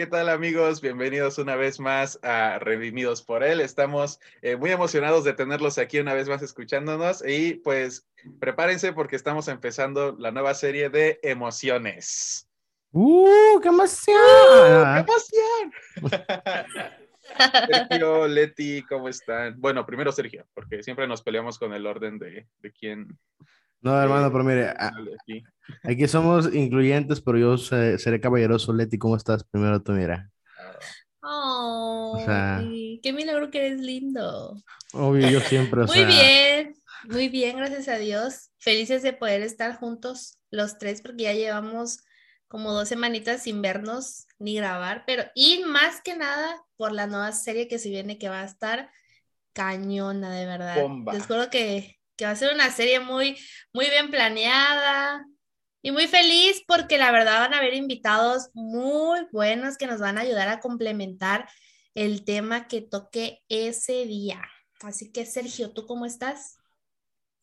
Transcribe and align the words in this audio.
¿qué 0.00 0.06
tal 0.06 0.30
amigos? 0.30 0.80
Bienvenidos 0.80 1.36
una 1.36 1.56
vez 1.56 1.78
más 1.78 2.18
a 2.22 2.58
Redimidos 2.58 3.20
por 3.20 3.44
Él. 3.44 3.60
Estamos 3.60 4.18
eh, 4.40 4.56
muy 4.56 4.70
emocionados 4.70 5.24
de 5.24 5.34
tenerlos 5.34 5.76
aquí 5.76 5.98
una 5.98 6.14
vez 6.14 6.26
más 6.26 6.40
escuchándonos 6.40 7.22
y 7.22 7.56
pues 7.56 8.08
prepárense 8.38 8.94
porque 8.94 9.16
estamos 9.16 9.46
empezando 9.48 10.16
la 10.18 10.30
nueva 10.30 10.54
serie 10.54 10.88
de 10.88 11.20
emociones. 11.22 12.48
¡Uh, 12.92 13.60
qué 13.60 13.68
emoción! 13.68 14.16
¡Qué 14.94 15.00
emoción! 15.00 16.10
Sergio, 17.70 18.26
Leti, 18.26 18.82
¿cómo 18.84 19.06
están? 19.06 19.60
Bueno, 19.60 19.84
primero 19.84 20.12
Sergio, 20.12 20.46
porque 20.54 20.82
siempre 20.82 21.06
nos 21.06 21.20
peleamos 21.20 21.58
con 21.58 21.74
el 21.74 21.86
orden 21.86 22.18
de, 22.18 22.46
de 22.60 22.72
quién. 22.72 23.18
No, 23.82 24.00
hermano, 24.00 24.30
pero 24.30 24.44
mire, 24.44 24.68
aquí. 24.70 25.42
aquí. 25.82 26.08
somos 26.08 26.54
incluyentes, 26.54 27.20
pero 27.20 27.38
yo 27.38 27.56
seré 27.56 28.20
caballeroso. 28.20 28.72
Leti, 28.72 28.98
¿cómo 28.98 29.16
estás? 29.16 29.44
Primero 29.44 29.82
tú, 29.82 29.92
mira. 29.92 30.30
Oh, 31.22 32.18
qué 33.02 33.12
milagro 33.12 33.50
que 33.50 33.66
eres 33.66 33.80
lindo. 33.80 34.56
Obvio, 34.92 35.28
yo 35.30 35.40
siempre. 35.40 35.82
muy 35.86 36.04
bien, 36.04 36.74
muy 37.04 37.28
bien, 37.28 37.56
gracias 37.56 37.88
a 37.88 37.96
Dios. 37.96 38.50
Felices 38.58 39.02
de 39.02 39.12
poder 39.12 39.42
estar 39.42 39.76
juntos 39.76 40.38
los 40.50 40.78
tres, 40.78 41.02
porque 41.02 41.24
ya 41.24 41.34
llevamos 41.34 42.04
como 42.48 42.72
dos 42.72 42.88
semanitas 42.88 43.44
sin 43.44 43.62
vernos 43.62 44.26
ni 44.40 44.56
grabar, 44.56 45.04
pero 45.06 45.22
y 45.36 45.62
más 45.64 46.00
que 46.02 46.16
nada 46.16 46.60
por 46.76 46.90
la 46.90 47.06
nueva 47.06 47.30
serie 47.30 47.68
que 47.68 47.78
se 47.78 47.90
viene 47.90 48.18
que 48.18 48.28
va 48.28 48.40
a 48.40 48.46
estar 48.46 48.90
cañona, 49.52 50.34
de 50.34 50.46
verdad. 50.46 50.76
Les 51.12 51.26
juro 51.26 51.48
que, 51.48 51.99
que 52.20 52.26
va 52.26 52.32
a 52.32 52.36
ser 52.36 52.54
una 52.54 52.70
serie 52.70 53.00
muy, 53.00 53.34
muy 53.72 53.86
bien 53.86 54.10
planeada 54.10 55.24
y 55.80 55.90
muy 55.90 56.06
feliz 56.06 56.62
porque 56.66 56.98
la 56.98 57.10
verdad 57.12 57.40
van 57.40 57.54
a 57.54 57.58
haber 57.58 57.72
invitados 57.72 58.50
muy 58.52 59.20
buenos 59.32 59.78
que 59.78 59.86
nos 59.86 60.00
van 60.00 60.18
a 60.18 60.20
ayudar 60.20 60.48
a 60.48 60.60
complementar 60.60 61.48
el 61.94 62.26
tema 62.26 62.68
que 62.68 62.82
toque 62.82 63.38
ese 63.48 64.04
día. 64.04 64.42
Así 64.82 65.10
que 65.10 65.24
Sergio, 65.24 65.70
¿tú 65.70 65.86
cómo 65.86 66.04
estás? 66.04 66.58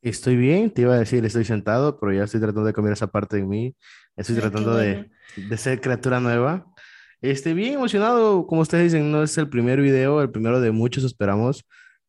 Estoy 0.04 0.36
bien, 0.36 0.70
te 0.70 0.84
iba 0.84 0.94
a 0.94 1.00
decir, 1.00 1.26
estoy 1.26 1.44
sentado, 1.44 2.00
pero 2.00 2.14
ya 2.14 2.26
estoy 2.26 2.40
tratando 2.40 2.66
de 2.66 2.74
comer 2.74 2.94
esa 2.94 3.08
parte 3.08 3.38
de 3.38 3.46
mí. 3.46 3.76
Estoy 4.16 4.36
tratando 4.36 4.76
de, 4.76 5.10
de, 5.36 5.58
ser 5.58 5.82
criatura 5.82 6.20
nueva. 6.20 6.72
Estoy 7.20 7.56
bien 7.56 7.74
emocionado, 7.74 8.46
como 8.46 8.62
ustedes 8.62 8.94
dicen, 8.94 9.12
no 9.12 9.24
es 9.24 9.36
el 9.40 9.50
primer 9.50 9.82
video, 9.82 10.22
el 10.22 10.30
primero 10.30 10.62
de 10.62 10.70
muchos 10.70 11.04
esperamos 11.04 11.66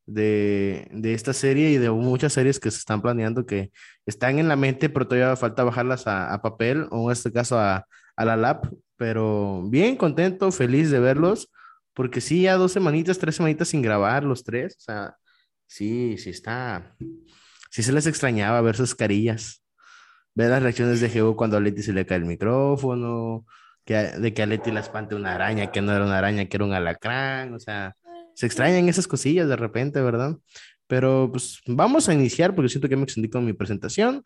de, 0.09 0.87
de 0.91 1.13
esta 1.13 1.33
serie 1.33 1.71
y 1.71 1.77
de 1.77 1.89
muchas 1.91 2.33
series 2.33 2.59
que 2.59 2.71
se 2.71 2.79
están 2.79 3.01
planeando 3.01 3.45
que 3.45 3.71
están 4.05 4.39
en 4.39 4.47
la 4.47 4.55
mente, 4.55 4.89
pero 4.89 5.07
todavía 5.07 5.35
falta 5.35 5.63
bajarlas 5.63 6.07
a, 6.07 6.33
a 6.33 6.41
papel 6.41 6.87
o 6.91 7.09
en 7.09 7.13
este 7.13 7.31
caso 7.31 7.59
a, 7.59 7.85
a 8.15 8.25
la 8.25 8.37
lab. 8.37 8.69
Pero 8.97 9.63
bien 9.69 9.95
contento, 9.95 10.51
feliz 10.51 10.91
de 10.91 10.99
verlos, 10.99 11.49
porque 11.93 12.21
sí, 12.21 12.43
ya 12.43 12.55
dos 12.55 12.73
semanitas, 12.73 13.19
tres 13.19 13.35
semanitas 13.35 13.69
sin 13.69 13.81
grabar 13.81 14.23
los 14.23 14.43
tres, 14.43 14.75
o 14.77 14.81
sea, 14.81 15.15
sí, 15.67 16.17
sí 16.17 16.29
está 16.31 16.95
sí 17.69 17.83
se 17.83 17.91
les 17.93 18.07
extrañaba 18.07 18.61
ver 18.61 18.75
sus 18.75 18.95
carillas, 18.95 19.63
ver 20.35 20.49
las 20.49 20.63
reacciones 20.63 21.01
de 21.01 21.09
Geo 21.09 21.35
cuando 21.35 21.57
a 21.57 21.59
Leti 21.59 21.83
se 21.83 21.93
le 21.93 22.05
cae 22.05 22.17
el 22.17 22.25
micrófono, 22.25 23.45
que, 23.85 23.95
de 23.95 24.33
que 24.33 24.43
a 24.43 24.45
Leti 24.45 24.71
la 24.71 24.81
espante 24.81 25.15
una 25.15 25.35
araña, 25.35 25.71
que 25.71 25.81
no 25.81 25.93
era 25.93 26.05
una 26.05 26.17
araña, 26.17 26.45
que 26.47 26.57
era 26.57 26.65
un 26.65 26.73
alacrán, 26.73 27.53
o 27.53 27.59
sea, 27.59 27.95
se 28.39 28.45
extrañan 28.45 28.87
esas 28.87 29.05
cosillas 29.05 29.49
de 29.49 29.57
repente, 29.57 29.99
¿verdad? 29.99 30.37
Pero 30.87 31.29
pues 31.29 31.59
vamos 31.65 32.07
a 32.07 32.13
iniciar 32.13 32.55
porque 32.55 32.69
siento 32.69 32.87
que 32.87 32.95
me 32.95 33.03
extendí 33.03 33.29
con 33.29 33.43
mi 33.43 33.51
presentación. 33.51 34.23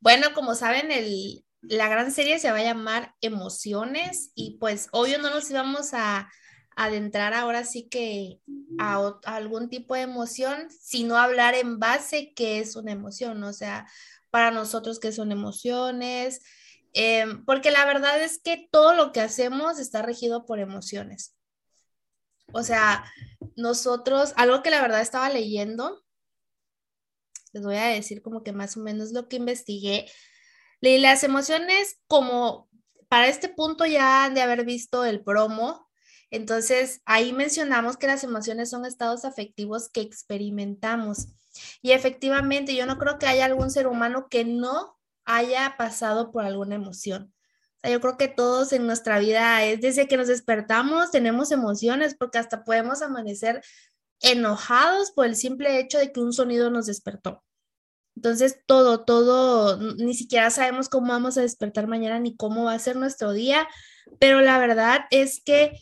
Bueno, 0.00 0.34
como 0.34 0.56
saben, 0.56 0.90
el, 0.90 1.44
la 1.60 1.88
gran 1.88 2.10
serie 2.10 2.40
se 2.40 2.50
va 2.50 2.58
a 2.58 2.64
llamar 2.64 3.14
Emociones 3.20 4.32
y 4.34 4.56
pues 4.58 4.88
obvio 4.90 5.20
no 5.20 5.30
nos 5.30 5.48
íbamos 5.48 5.94
a 5.94 6.28
adentrar 6.74 7.34
ahora 7.34 7.62
sí 7.62 7.88
que 7.88 8.40
a, 8.80 9.12
algún 9.26 9.68
tipo 9.68 9.94
de 9.94 10.00
emoción, 10.00 10.66
sino 10.68 11.18
hablar 11.18 11.54
en 11.54 11.78
base 11.78 12.32
qué 12.34 12.58
es 12.58 12.74
una 12.74 12.90
emoción, 12.90 13.44
o 13.44 13.52
sea, 13.52 13.86
para 14.30 14.50
nosotros 14.50 14.98
qué 14.98 15.12
son 15.12 15.30
emociones, 15.30 16.40
em, 16.94 17.44
porque 17.44 17.70
la 17.70 17.84
verdad 17.84 18.20
es 18.20 18.40
que 18.42 18.68
todo 18.72 18.92
lo 18.92 19.12
que 19.12 19.20
hacemos 19.20 19.78
está 19.78 20.02
regido 20.02 20.46
por 20.46 20.58
emociones. 20.58 21.35
O 22.52 22.62
sea, 22.62 23.04
nosotros, 23.56 24.32
algo 24.36 24.62
que 24.62 24.70
la 24.70 24.82
verdad 24.82 25.00
estaba 25.00 25.28
leyendo, 25.30 26.04
les 27.52 27.62
voy 27.62 27.76
a 27.76 27.86
decir 27.86 28.22
como 28.22 28.42
que 28.42 28.52
más 28.52 28.76
o 28.76 28.80
menos 28.80 29.12
lo 29.12 29.28
que 29.28 29.36
investigué, 29.36 30.10
leí 30.80 30.98
las 30.98 31.24
emociones 31.24 31.98
como 32.06 32.68
para 33.08 33.28
este 33.28 33.48
punto 33.48 33.86
ya 33.86 34.24
han 34.24 34.34
de 34.34 34.42
haber 34.42 34.64
visto 34.64 35.04
el 35.04 35.22
promo 35.22 35.86
entonces, 36.30 37.02
ahí 37.04 37.32
mencionamos 37.32 37.96
que 37.96 38.06
las 38.06 38.24
emociones 38.24 38.70
son 38.70 38.84
estados 38.84 39.24
afectivos 39.24 39.88
que 39.88 40.00
experimentamos. 40.00 41.28
Y 41.82 41.92
efectivamente, 41.92 42.74
yo 42.74 42.86
no 42.86 42.98
creo 42.98 43.18
que 43.18 43.26
haya 43.26 43.44
algún 43.44 43.70
ser 43.70 43.86
humano 43.86 44.26
que 44.28 44.44
no 44.44 44.98
haya 45.24 45.76
pasado 45.78 46.32
por 46.32 46.44
alguna 46.44 46.74
emoción. 46.74 47.32
Yo 47.82 48.00
creo 48.00 48.16
que 48.16 48.28
todos 48.28 48.72
en 48.72 48.86
nuestra 48.86 49.18
vida 49.18 49.64
es 49.64 49.80
desde 49.80 50.08
que 50.08 50.16
nos 50.16 50.26
despertamos 50.26 51.10
tenemos 51.10 51.52
emociones 51.52 52.16
porque 52.18 52.38
hasta 52.38 52.64
podemos 52.64 53.00
amanecer 53.00 53.62
enojados 54.20 55.12
por 55.12 55.26
el 55.26 55.36
simple 55.36 55.78
hecho 55.78 55.98
de 55.98 56.12
que 56.12 56.20
un 56.20 56.32
sonido 56.32 56.70
nos 56.70 56.86
despertó. 56.86 57.44
Entonces, 58.16 58.60
todo, 58.66 59.04
todo, 59.04 59.76
ni 59.96 60.14
siquiera 60.14 60.50
sabemos 60.50 60.88
cómo 60.88 61.08
vamos 61.08 61.36
a 61.36 61.42
despertar 61.42 61.86
mañana 61.86 62.18
ni 62.18 62.34
cómo 62.34 62.64
va 62.64 62.72
a 62.72 62.78
ser 62.78 62.96
nuestro 62.96 63.32
día, 63.32 63.68
pero 64.18 64.40
la 64.40 64.58
verdad 64.58 65.02
es 65.10 65.42
que 65.44 65.78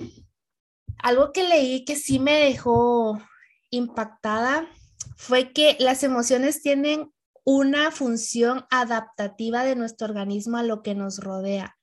algo 0.98 1.32
que 1.32 1.44
leí 1.44 1.84
que 1.84 1.96
sí 1.96 2.18
me 2.18 2.40
dejó 2.40 3.22
impactada 3.70 4.68
fue 5.16 5.52
que 5.52 5.76
las 5.78 6.02
emociones 6.02 6.60
tienen 6.60 7.12
una 7.44 7.90
función 7.90 8.66
adaptativa 8.70 9.64
de 9.64 9.76
nuestro 9.76 10.08
organismo 10.08 10.56
a 10.56 10.62
lo 10.62 10.82
que 10.82 10.94
nos 10.94 11.18
rodea. 11.18 11.76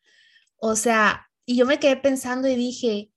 O 0.63 0.75
sea, 0.75 1.27
y 1.45 1.57
yo 1.57 1.65
me 1.65 1.79
quedé 1.79 1.97
pensando 1.97 2.47
y 2.47 2.55
dije, 2.55 3.11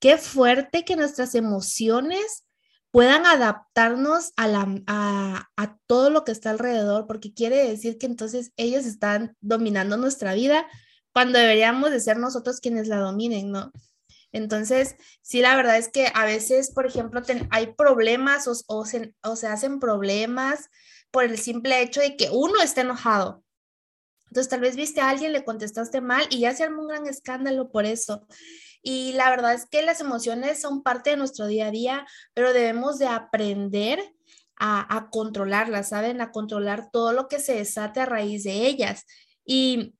qué 0.00 0.16
fuerte 0.16 0.84
que 0.84 0.96
nuestras 0.96 1.34
emociones 1.34 2.46
puedan 2.90 3.26
adaptarnos 3.26 4.32
a, 4.36 4.48
la, 4.48 4.82
a, 4.86 5.76
todo 5.86 6.08
lo 6.08 6.24
que 6.24 6.32
está 6.32 6.50
alrededor, 6.50 7.06
porque 7.06 7.34
quiere 7.34 7.68
decir 7.68 7.98
que 7.98 8.06
entonces 8.06 8.52
ellos 8.56 8.86
están 8.86 9.36
dominando 9.42 9.98
nuestra 9.98 10.32
vida 10.32 10.66
cuando 11.12 11.38
deberíamos 11.38 11.90
de 11.90 12.00
ser 12.00 12.16
nosotros 12.16 12.60
quienes 12.60 12.88
la 12.88 12.96
dominen, 12.96 13.50
¿no? 13.52 13.70
Entonces, 14.32 14.96
sí, 15.20 15.40
la 15.40 15.56
verdad 15.56 15.76
es 15.76 15.88
que 15.88 16.10
a 16.14 16.24
veces, 16.24 16.70
por 16.70 16.86
ejemplo, 16.86 17.22
hay 17.50 17.74
problemas 17.74 18.48
o, 18.66 18.84
se, 18.86 19.14
hacen 19.22 19.80
problemas 19.80 20.70
por 21.10 21.24
el 21.24 21.38
simple 21.38 21.82
hecho 21.82 22.00
de 22.00 22.16
que 22.16 22.30
uno 22.32 22.62
está 22.62 22.80
enojado. 22.80 23.44
Entonces, 24.28 24.48
tal 24.48 24.60
vez 24.60 24.76
viste 24.76 25.00
a 25.00 25.08
alguien, 25.08 25.32
le 25.32 25.44
contestaste 25.44 26.00
mal 26.00 26.26
y 26.30 26.40
ya 26.40 26.54
se 26.54 26.64
armó 26.64 26.82
un 26.82 26.88
gran 26.88 27.06
escándalo 27.06 27.70
por 27.70 27.86
eso. 27.86 28.26
Y 28.82 29.12
la 29.14 29.30
verdad 29.30 29.54
es 29.54 29.66
que 29.66 29.82
las 29.82 30.00
emociones 30.00 30.60
son 30.60 30.82
parte 30.82 31.10
de 31.10 31.16
nuestro 31.16 31.46
día 31.46 31.68
a 31.68 31.70
día, 31.70 32.06
pero 32.34 32.52
debemos 32.52 32.98
de 32.98 33.06
aprender 33.06 34.00
a, 34.56 34.96
a 34.96 35.10
controlarlas, 35.10 35.88
¿saben? 35.88 36.20
A 36.20 36.30
controlar 36.30 36.90
todo 36.90 37.12
lo 37.12 37.28
que 37.28 37.40
se 37.40 37.54
desate 37.54 38.00
a 38.00 38.06
raíz 38.06 38.44
de 38.44 38.66
ellas. 38.66 39.04
Y, 39.44 39.94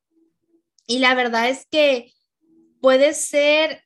y 0.86 0.98
la 0.98 1.14
verdad 1.14 1.48
es 1.48 1.66
que 1.70 2.12
puede 2.80 3.14
ser 3.14 3.82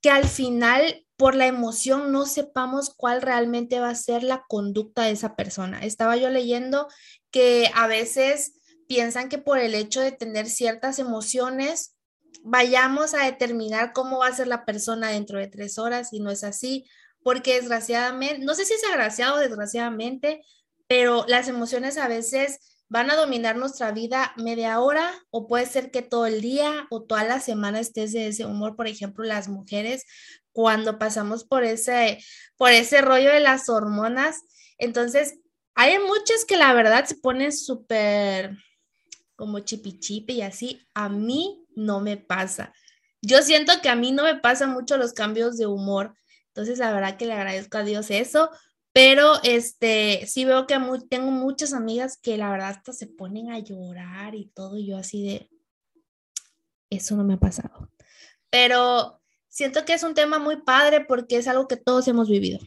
que 0.00 0.10
al 0.10 0.26
final 0.26 1.06
por 1.16 1.36
la 1.36 1.46
emoción 1.46 2.10
no 2.10 2.26
sepamos 2.26 2.90
cuál 2.90 3.22
realmente 3.22 3.78
va 3.78 3.90
a 3.90 3.94
ser 3.94 4.24
la 4.24 4.44
conducta 4.48 5.02
de 5.02 5.12
esa 5.12 5.36
persona. 5.36 5.84
Estaba 5.84 6.16
yo 6.16 6.30
leyendo 6.30 6.88
que 7.30 7.70
a 7.74 7.86
veces 7.86 8.54
piensan 8.92 9.30
que 9.30 9.38
por 9.38 9.58
el 9.58 9.74
hecho 9.74 10.02
de 10.02 10.12
tener 10.12 10.50
ciertas 10.50 10.98
emociones 10.98 11.96
vayamos 12.44 13.14
a 13.14 13.24
determinar 13.24 13.94
cómo 13.94 14.18
va 14.18 14.26
a 14.26 14.34
ser 14.34 14.48
la 14.48 14.66
persona 14.66 15.08
dentro 15.08 15.38
de 15.38 15.46
tres 15.46 15.78
horas 15.78 16.12
y 16.12 16.20
no 16.20 16.30
es 16.30 16.44
así, 16.44 16.84
porque 17.22 17.54
desgraciadamente, 17.54 18.44
no 18.44 18.54
sé 18.54 18.66
si 18.66 18.74
es 18.74 18.84
agraciado 18.84 19.36
o 19.36 19.38
desgraciadamente, 19.38 20.42
pero 20.86 21.24
las 21.26 21.48
emociones 21.48 21.96
a 21.96 22.06
veces 22.06 22.58
van 22.90 23.10
a 23.10 23.16
dominar 23.16 23.56
nuestra 23.56 23.92
vida 23.92 24.34
media 24.36 24.78
hora 24.78 25.10
o 25.30 25.46
puede 25.46 25.64
ser 25.64 25.90
que 25.90 26.02
todo 26.02 26.26
el 26.26 26.42
día 26.42 26.86
o 26.90 27.02
toda 27.02 27.24
la 27.24 27.40
semana 27.40 27.80
estés 27.80 28.12
de 28.12 28.26
ese 28.26 28.44
humor, 28.44 28.76
por 28.76 28.88
ejemplo, 28.88 29.24
las 29.24 29.48
mujeres 29.48 30.04
cuando 30.52 30.98
pasamos 30.98 31.44
por 31.44 31.64
ese 31.64 32.22
por 32.58 32.72
ese 32.72 33.00
rollo 33.00 33.32
de 33.32 33.40
las 33.40 33.70
hormonas, 33.70 34.42
entonces 34.76 35.38
hay 35.74 35.98
muchas 35.98 36.44
que 36.44 36.58
la 36.58 36.74
verdad 36.74 37.06
se 37.06 37.14
ponen 37.14 37.52
súper 37.52 38.58
como 39.42 39.58
chipi 39.58 39.98
chipi 39.98 40.34
y 40.34 40.42
así, 40.42 40.86
a 40.94 41.08
mí 41.08 41.66
no 41.74 41.98
me 41.98 42.16
pasa. 42.16 42.72
Yo 43.20 43.42
siento 43.42 43.72
que 43.82 43.88
a 43.88 43.96
mí 43.96 44.12
no 44.12 44.22
me 44.22 44.36
pasan 44.36 44.70
mucho 44.70 44.96
los 44.96 45.14
cambios 45.14 45.58
de 45.58 45.66
humor. 45.66 46.14
Entonces, 46.46 46.78
la 46.78 46.92
verdad 46.92 47.16
que 47.16 47.26
le 47.26 47.32
agradezco 47.32 47.78
a 47.78 47.82
Dios 47.82 48.12
eso, 48.12 48.50
pero 48.92 49.42
este, 49.42 50.28
sí 50.28 50.44
veo 50.44 50.68
que 50.68 50.78
tengo 51.10 51.32
muchas 51.32 51.72
amigas 51.72 52.16
que 52.16 52.38
la 52.38 52.52
verdad 52.52 52.68
hasta 52.68 52.92
se 52.92 53.08
ponen 53.08 53.50
a 53.50 53.58
llorar 53.58 54.36
y 54.36 54.46
todo, 54.54 54.78
y 54.78 54.86
yo 54.86 54.96
así 54.96 55.24
de, 55.24 55.50
eso 56.88 57.16
no 57.16 57.24
me 57.24 57.34
ha 57.34 57.40
pasado. 57.40 57.90
pero 58.48 59.20
siento 59.48 59.84
que 59.84 59.94
es 59.94 60.04
un 60.04 60.14
tema 60.14 60.38
muy 60.38 60.62
padre 60.62 61.04
porque 61.04 61.36
es 61.36 61.48
algo 61.48 61.66
que 61.66 61.76
todos 61.76 62.06
hemos 62.06 62.28
vivido. 62.28 62.60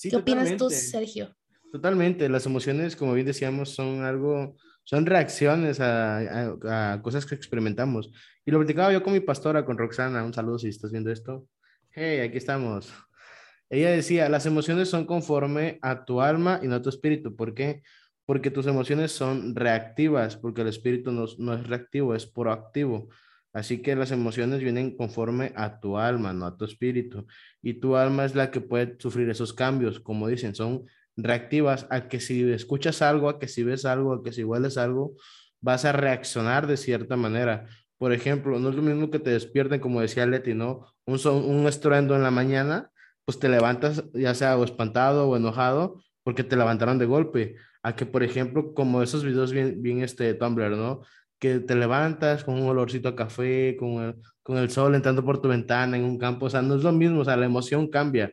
¿Qué 0.00 0.16
opinas 0.16 0.56
tú, 0.56 0.70
Sergio? 0.70 1.36
Totalmente, 1.70 2.30
las 2.30 2.46
emociones, 2.46 2.96
como 2.96 3.12
bien 3.12 3.26
decíamos, 3.26 3.68
son 3.68 4.04
algo, 4.04 4.56
son 4.88 5.04
reacciones 5.04 5.80
a, 5.80 6.94
a, 6.94 7.02
cosas 7.02 7.26
que 7.26 7.34
experimentamos. 7.34 8.10
Y 8.46 8.50
lo 8.50 8.56
platicaba 8.58 8.90
yo 8.90 9.02
con 9.02 9.12
mi 9.12 9.20
pastora, 9.20 9.66
con 9.66 9.76
Roxana, 9.76 10.24
un 10.24 10.32
saludo 10.32 10.58
si 10.58 10.68
estás 10.68 10.92
viendo 10.92 11.12
esto. 11.12 11.46
Hey, 11.90 12.20
aquí 12.20 12.38
estamos. 12.38 12.90
Ella 13.68 13.90
decía, 13.90 14.30
las 14.30 14.46
emociones 14.46 14.88
son 14.88 15.04
conforme 15.04 15.78
a 15.82 16.06
tu 16.06 16.22
alma 16.22 16.60
y 16.62 16.68
no 16.68 16.76
a 16.76 16.80
tu 16.80 16.88
espíritu. 16.88 17.36
¿Por 17.36 17.52
qué? 17.52 17.82
Porque 18.24 18.50
tus 18.50 18.66
emociones 18.66 19.12
son 19.12 19.54
reactivas, 19.54 20.38
porque 20.38 20.62
el 20.62 20.68
espíritu 20.68 21.12
no, 21.12 21.26
no 21.36 21.52
es 21.52 21.66
reactivo, 21.66 22.14
es 22.14 22.24
proactivo. 22.24 23.10
Así 23.52 23.82
que 23.82 23.94
las 23.94 24.10
emociones 24.10 24.60
vienen 24.60 24.96
conforme 24.96 25.52
a 25.54 25.80
tu 25.80 25.98
alma, 25.98 26.32
no 26.32 26.46
a 26.46 26.56
tu 26.56 26.64
espíritu. 26.64 27.26
Y 27.60 27.74
tu 27.74 27.94
alma 27.94 28.24
es 28.24 28.34
la 28.34 28.50
que 28.50 28.62
puede 28.62 28.96
sufrir 28.98 29.28
esos 29.28 29.52
cambios, 29.52 30.00
como 30.00 30.28
dicen, 30.28 30.54
son 30.54 30.86
reactivas 31.18 31.86
a 31.90 32.08
que 32.08 32.20
si 32.20 32.50
escuchas 32.50 33.02
algo, 33.02 33.28
a 33.28 33.38
que 33.38 33.48
si 33.48 33.64
ves 33.64 33.84
algo, 33.84 34.14
a 34.14 34.22
que 34.22 34.32
si 34.32 34.44
hueles 34.44 34.78
algo, 34.78 35.14
vas 35.60 35.84
a 35.84 35.92
reaccionar 35.92 36.66
de 36.66 36.76
cierta 36.76 37.16
manera. 37.16 37.66
Por 37.98 38.12
ejemplo, 38.12 38.58
no 38.58 38.70
es 38.70 38.76
lo 38.76 38.82
mismo 38.82 39.10
que 39.10 39.18
te 39.18 39.30
despierten, 39.30 39.80
como 39.80 40.00
decía 40.00 40.26
Leti, 40.26 40.54
¿no? 40.54 40.86
Un, 41.04 41.18
un 41.26 41.66
estruendo 41.66 42.14
en 42.14 42.22
la 42.22 42.30
mañana, 42.30 42.90
pues 43.24 43.38
te 43.38 43.48
levantas 43.48 44.04
ya 44.14 44.34
sea 44.34 44.56
o 44.56 44.64
espantado 44.64 45.28
o 45.28 45.36
enojado 45.36 46.02
porque 46.22 46.44
te 46.44 46.56
levantaron 46.56 46.98
de 46.98 47.06
golpe. 47.06 47.56
A 47.82 47.94
que, 47.96 48.06
por 48.06 48.22
ejemplo, 48.22 48.74
como 48.74 49.02
esos 49.02 49.24
videos 49.24 49.52
bien, 49.52 49.82
bien 49.82 50.02
este 50.02 50.34
Tumblr, 50.34 50.76
¿no? 50.76 51.02
que 51.38 51.60
te 51.60 51.74
levantas 51.74 52.44
con 52.44 52.60
un 52.60 52.68
olorcito 52.68 53.08
a 53.08 53.16
café, 53.16 53.76
con 53.78 54.02
el, 54.02 54.16
con 54.42 54.58
el 54.58 54.70
sol 54.70 54.94
entrando 54.94 55.24
por 55.24 55.40
tu 55.40 55.48
ventana 55.48 55.96
en 55.96 56.04
un 56.04 56.18
campo, 56.18 56.46
o 56.46 56.50
sea, 56.50 56.62
no 56.62 56.74
es 56.76 56.82
lo 56.82 56.92
mismo, 56.92 57.20
o 57.20 57.24
sea, 57.24 57.36
la 57.36 57.46
emoción 57.46 57.88
cambia. 57.88 58.32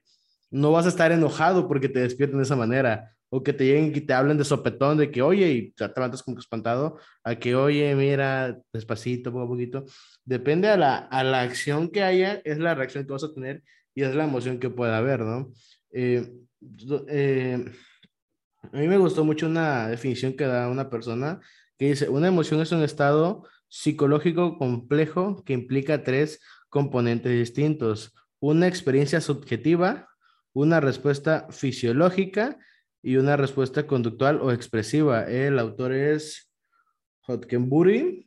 No 0.52 0.72
vas 0.72 0.86
a 0.86 0.90
estar 0.90 1.12
enojado 1.12 1.68
porque 1.68 1.90
te 1.90 2.00
despierten 2.00 2.38
de 2.38 2.44
esa 2.44 2.56
manera, 2.56 3.12
o 3.30 3.44
que 3.44 3.54
te 3.54 3.66
lleguen 3.66 3.92
y 3.96 4.02
te 4.02 4.14
hablen 4.14 4.38
de 4.38 4.46
sopetón, 4.46 4.98
de 4.98 5.12
que 5.12 5.22
oye, 5.22 5.52
y 5.52 5.72
te 5.72 5.88
levantas 5.88 6.24
como 6.24 6.40
espantado, 6.40 6.98
a 7.24 7.36
que 7.36 7.56
oye, 7.56 7.94
mira, 7.96 8.58
despacito, 8.72 9.32
poco 9.32 9.46
a 9.46 9.48
poquito. 9.48 9.86
Depende 10.24 10.70
a 10.70 10.78
la, 10.78 10.98
a 10.98 11.24
la 11.24 11.42
acción 11.42 11.90
que 11.90 12.04
haya, 12.04 12.42
es 12.46 12.60
la 12.60 12.76
reacción 12.76 13.06
que 13.06 13.14
vas 13.14 13.24
a 13.24 13.34
tener 13.34 13.64
y 13.94 14.04
es 14.04 14.16
la 14.16 14.26
emoción 14.26 14.60
que 14.60 14.70
pueda 14.70 14.98
haber, 14.98 15.22
¿no? 15.22 15.52
Eh, 15.92 16.32
eh, 17.08 17.66
a 18.72 18.78
mí 18.78 18.88
me 18.88 18.98
gustó 18.98 19.24
mucho 19.24 19.48
una 19.48 19.88
definición 19.88 20.34
que 20.34 20.46
da 20.46 20.70
una 20.70 20.90
persona 20.90 21.40
que 21.78 21.90
dice, 21.90 22.10
una 22.10 22.28
emoción 22.28 22.62
es 22.62 22.72
un 22.72 22.84
estado 22.84 23.44
psicológico 23.68 24.58
complejo 24.58 25.44
que 25.44 25.54
implica 25.54 26.04
tres 26.04 26.42
componentes 26.70 27.32
distintos. 27.32 28.16
Una 28.40 28.68
experiencia 28.68 29.22
subjetiva, 29.22 30.08
una 30.56 30.80
respuesta 30.80 31.48
fisiológica 31.52 32.58
y 33.04 33.18
una 33.18 33.36
respuesta 33.36 33.86
conductual 33.86 34.40
o 34.42 34.52
expresiva. 34.52 35.26
El 35.26 35.60
autor 35.60 35.92
es 35.92 36.50
Hotkenbury, 37.24 38.26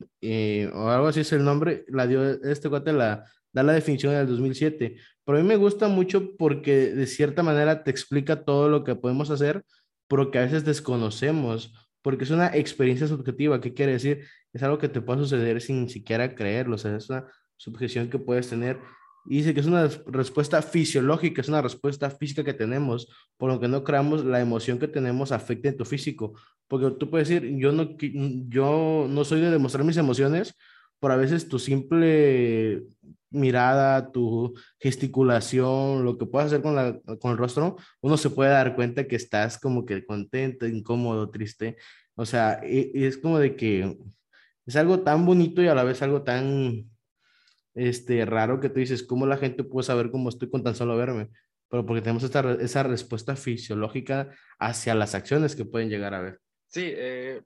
o 0.75 0.89
algo 0.89 1.09
así 1.09 1.21
es 1.21 1.33
el 1.33 1.43
nombre, 1.43 1.85
la 1.89 2.07
dio, 2.07 2.23
este 2.45 2.69
cuate 2.69 2.93
la, 2.93 3.25
da 3.53 3.63
la 3.63 3.73
definición 3.73 4.13
en 4.13 4.21
el 4.21 4.27
2007. 4.27 4.97
Pero 5.25 5.39
a 5.39 5.41
mí 5.41 5.49
me 5.49 5.57
gusta 5.57 5.89
mucho 5.89 6.37
porque 6.37 6.93
de 6.93 7.07
cierta 7.07 7.43
manera 7.43 7.83
te 7.83 7.91
explica 7.91 8.45
todo 8.45 8.69
lo 8.69 8.85
que 8.85 8.95
podemos 8.95 9.31
hacer, 9.31 9.65
pero 10.07 10.31
que 10.31 10.39
a 10.39 10.43
veces 10.43 10.65
desconocemos 10.65 11.73
porque 12.03 12.25
es 12.25 12.31
una 12.31 12.49
experiencia 12.49 13.07
subjetiva. 13.07 13.61
¿Qué 13.61 13.73
quiere 13.73 13.93
decir? 13.93 14.27
Es 14.53 14.63
algo 14.63 14.79
que 14.79 14.89
te 14.89 15.01
puede 15.01 15.21
suceder 15.21 15.61
sin 15.63 15.89
siquiera 15.89 16.35
creerlo, 16.35 16.75
o 16.75 16.79
sea, 16.79 16.95
es 16.97 17.09
una 17.09 17.27
subjeción 17.57 18.11
que 18.11 18.19
puedes 18.19 18.49
tener. 18.49 18.79
Y 19.31 19.39
dice 19.39 19.53
que 19.53 19.61
es 19.61 19.67
una 19.67 19.89
respuesta 20.07 20.63
fisiológica, 20.63 21.43
es 21.43 21.49
una 21.49 21.61
respuesta 21.61 22.09
física 22.09 22.45
que 22.45 22.55
tenemos, 22.55 23.09
por 23.37 23.53
lo 23.53 23.61
que 23.61 23.69
no 23.69 23.85
creamos 23.85 24.25
la 24.25 24.41
emoción 24.41 24.79
que 24.79 24.89
tenemos 24.89 25.33
afecta 25.33 25.69
en 25.69 25.77
tu 25.77 25.85
físico. 25.85 26.33
Porque 26.67 26.91
tú 26.99 27.11
puedes 27.11 27.29
decir, 27.29 27.57
yo 27.59 27.73
no, 27.73 27.97
yo 28.49 29.07
no 29.09 29.25
soy 29.25 29.43
de 29.43 29.51
demostrar 29.51 29.85
mis 29.85 29.99
emociones, 29.99 30.55
pero 30.99 31.13
a 31.13 31.17
veces 31.19 31.47
tu 31.47 31.59
simple 31.59 32.85
mirada, 33.31 34.11
tu 34.13 34.55
gesticulación, 34.81 36.05
lo 36.05 36.17
que 36.17 36.25
puedas 36.25 36.47
hacer 36.47 36.63
con, 36.63 36.75
la, 36.75 36.99
con 37.21 37.33
el 37.33 37.37
rostro, 37.37 37.77
uno 38.01 38.17
se 38.17 38.31
puede 38.31 38.51
dar 38.51 38.75
cuenta 38.75 39.07
que 39.07 39.17
estás 39.17 39.59
como 39.59 39.85
que 39.85 40.07
contento, 40.07 40.67
incómodo, 40.67 41.31
triste. 41.31 41.77
O 42.15 42.25
sea, 42.25 42.61
e, 42.63 42.93
es 42.95 43.19
como 43.19 43.39
de 43.39 43.57
que 43.57 43.99
es 44.67 44.77
algo 44.77 45.01
tan 45.01 45.27
bonito 45.27 45.63
y 45.63 45.69
a 45.69 45.75
la 45.75 45.85
vez 45.85 46.01
algo 46.03 46.23
tan 46.23 46.89
este, 47.79 48.25
raro 48.25 48.59
que 48.59 48.69
tú 48.69 48.81
dices, 48.81 49.05
¿cómo 49.05 49.25
la 49.25 49.37
gente 49.37 49.63
puede 49.63 49.87
saber 49.87 50.11
cómo 50.11 50.29
estoy 50.29 50.51
con 50.51 50.65
tan 50.65 50.75
solo 50.75 50.97
verme? 50.97 51.29
Pero 51.69 51.87
porque 51.87 52.03
tenemos 52.03 52.25
esta, 52.25 52.53
esa 52.55 52.83
respuesta 52.83 53.37
fisiológica 53.37 54.31
hacia 54.59 54.97
las 54.97 55.15
acciones 55.15 55.55
que 55.55 55.65
pueden 55.65 55.89
llegar 55.89 56.13
a 56.13 56.21
ver. 56.21 56.41
Sí, 56.67 56.93
eh, 56.95 57.41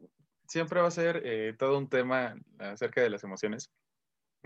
siempre 0.49 0.81
va 0.81 0.88
a 0.88 0.93
ser 0.93 1.20
eh, 1.25 1.55
todo 1.58 1.76
un 1.76 1.88
tema 1.88 2.34
acerca 2.58 3.02
de 3.02 3.11
las 3.11 3.25
emociones 3.25 3.70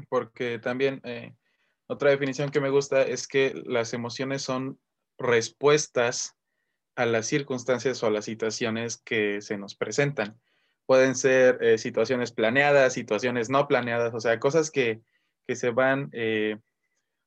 porque 0.08 0.58
también 0.58 1.00
eh, 1.04 1.34
otra 1.86 2.10
definición 2.10 2.50
que 2.50 2.60
me 2.60 2.70
gusta 2.70 3.02
es 3.02 3.28
que 3.28 3.54
las 3.64 3.94
emociones 3.94 4.42
son 4.42 4.80
respuestas 5.18 6.34
a 6.96 7.06
las 7.06 7.26
circunstancias 7.26 8.02
o 8.02 8.08
a 8.08 8.10
las 8.10 8.24
situaciones 8.24 8.96
que 8.96 9.40
se 9.40 9.56
nos 9.56 9.76
presentan. 9.76 10.36
Pueden 10.84 11.14
ser 11.14 11.78
situaciones 11.78 12.32
planeadas, 12.32 12.92
situaciones 12.92 13.50
no 13.50 13.68
planeadas, 13.68 14.14
o 14.14 14.20
sea, 14.20 14.38
cosas 14.38 14.70
que, 14.70 15.00
se 15.54 15.70
van, 15.70 16.08
eh, 16.12 16.58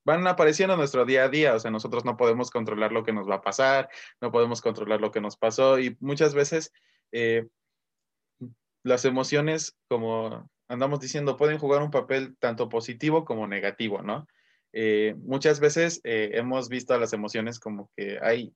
van 0.06 0.28
apareciendo 0.28 0.74
en 0.74 0.80
nuestro 0.80 1.06
día 1.06 1.24
a 1.24 1.30
día. 1.30 1.56
O 1.56 1.60
sea, 1.60 1.72
nosotros 1.72 2.04
no 2.04 2.18
podemos 2.18 2.52
controlar 2.52 2.92
lo 2.92 3.04
que 3.04 3.14
nos 3.14 3.30
va 3.30 3.36
a 3.36 3.42
pasar, 3.42 3.90
no 4.20 4.32
podemos 4.32 4.62
controlar 4.62 5.00
lo 5.00 5.12
que 5.12 5.22
nos 5.22 5.38
pasó 5.38 5.80
y 5.80 5.96
muchas 6.02 6.34
veces 6.34 6.74
las 8.84 9.06
emociones, 9.06 9.78
como 9.88 10.50
andamos 10.68 11.00
diciendo, 11.00 11.38
pueden 11.38 11.58
jugar 11.58 11.82
un 11.82 11.92
papel 11.92 12.38
tanto 12.38 12.70
positivo 12.70 13.26
como 13.26 13.48
negativo, 13.48 14.02
¿no? 14.02 14.28
Eh, 14.72 15.16
muchas 15.18 15.60
veces 15.60 16.00
eh, 16.04 16.32
hemos 16.34 16.70
visto 16.70 16.94
a 16.94 17.00
las 17.00 17.12
emociones 17.14 17.60
como 17.60 17.90
que 17.98 18.20
hay, 18.22 18.54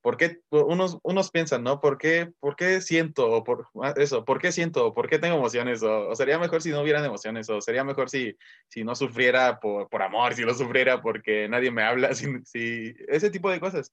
¿por 0.00 0.16
qué? 0.16 0.40
Unos, 0.50 0.98
unos 1.02 1.30
piensan, 1.30 1.62
¿no? 1.62 1.80
¿Por 1.80 1.98
qué, 1.98 2.32
por 2.40 2.56
qué 2.56 2.80
siento? 2.80 3.30
O 3.30 3.44
por 3.44 3.68
ah, 3.82 3.94
eso, 3.96 4.24
¿por 4.24 4.40
qué 4.40 4.52
siento? 4.52 4.94
¿Por 4.94 5.08
qué 5.08 5.18
tengo 5.18 5.36
emociones? 5.36 5.82
O, 5.82 6.14
sería 6.14 6.38
mejor 6.38 6.62
si 6.62 6.70
no 6.70 6.82
hubieran 6.82 7.04
emociones, 7.04 7.48
o 7.50 7.60
sería 7.60 7.84
mejor 7.84 8.10
si, 8.10 8.36
si 8.68 8.84
no 8.84 8.94
sufriera 8.94 9.60
por, 9.60 9.88
por 9.88 10.02
amor, 10.02 10.34
si 10.34 10.44
no 10.44 10.54
sufriera 10.54 11.00
porque 11.00 11.48
nadie 11.48 11.70
me 11.70 11.82
habla, 11.82 12.10
si, 12.14 12.26
si, 12.44 12.94
ese 13.08 13.30
tipo 13.30 13.50
de 13.50 13.60
cosas. 13.60 13.92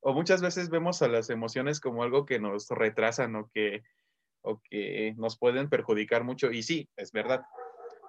O 0.00 0.12
muchas 0.12 0.40
veces 0.40 0.70
vemos 0.70 1.02
a 1.02 1.08
las 1.08 1.28
emociones 1.28 1.80
como 1.80 2.02
algo 2.02 2.24
que 2.24 2.38
nos 2.38 2.68
retrasan 2.68 3.34
o 3.36 3.50
que 3.52 3.82
o 4.42 4.60
que 4.62 5.14
nos 5.16 5.38
pueden 5.38 5.68
perjudicar 5.68 6.24
mucho. 6.24 6.50
Y 6.50 6.62
sí, 6.62 6.88
es 6.96 7.12
verdad. 7.12 7.42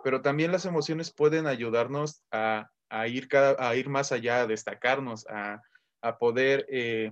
Pero 0.03 0.21
también 0.21 0.51
las 0.51 0.65
emociones 0.65 1.11
pueden 1.11 1.47
ayudarnos 1.47 2.23
a, 2.31 2.69
ir, 3.07 3.27
a 3.33 3.75
ir 3.75 3.89
más 3.89 4.11
allá, 4.11 4.41
a 4.41 4.47
destacarnos, 4.47 5.27
a, 5.27 5.61
poder, 6.17 6.65
eh, 6.69 7.11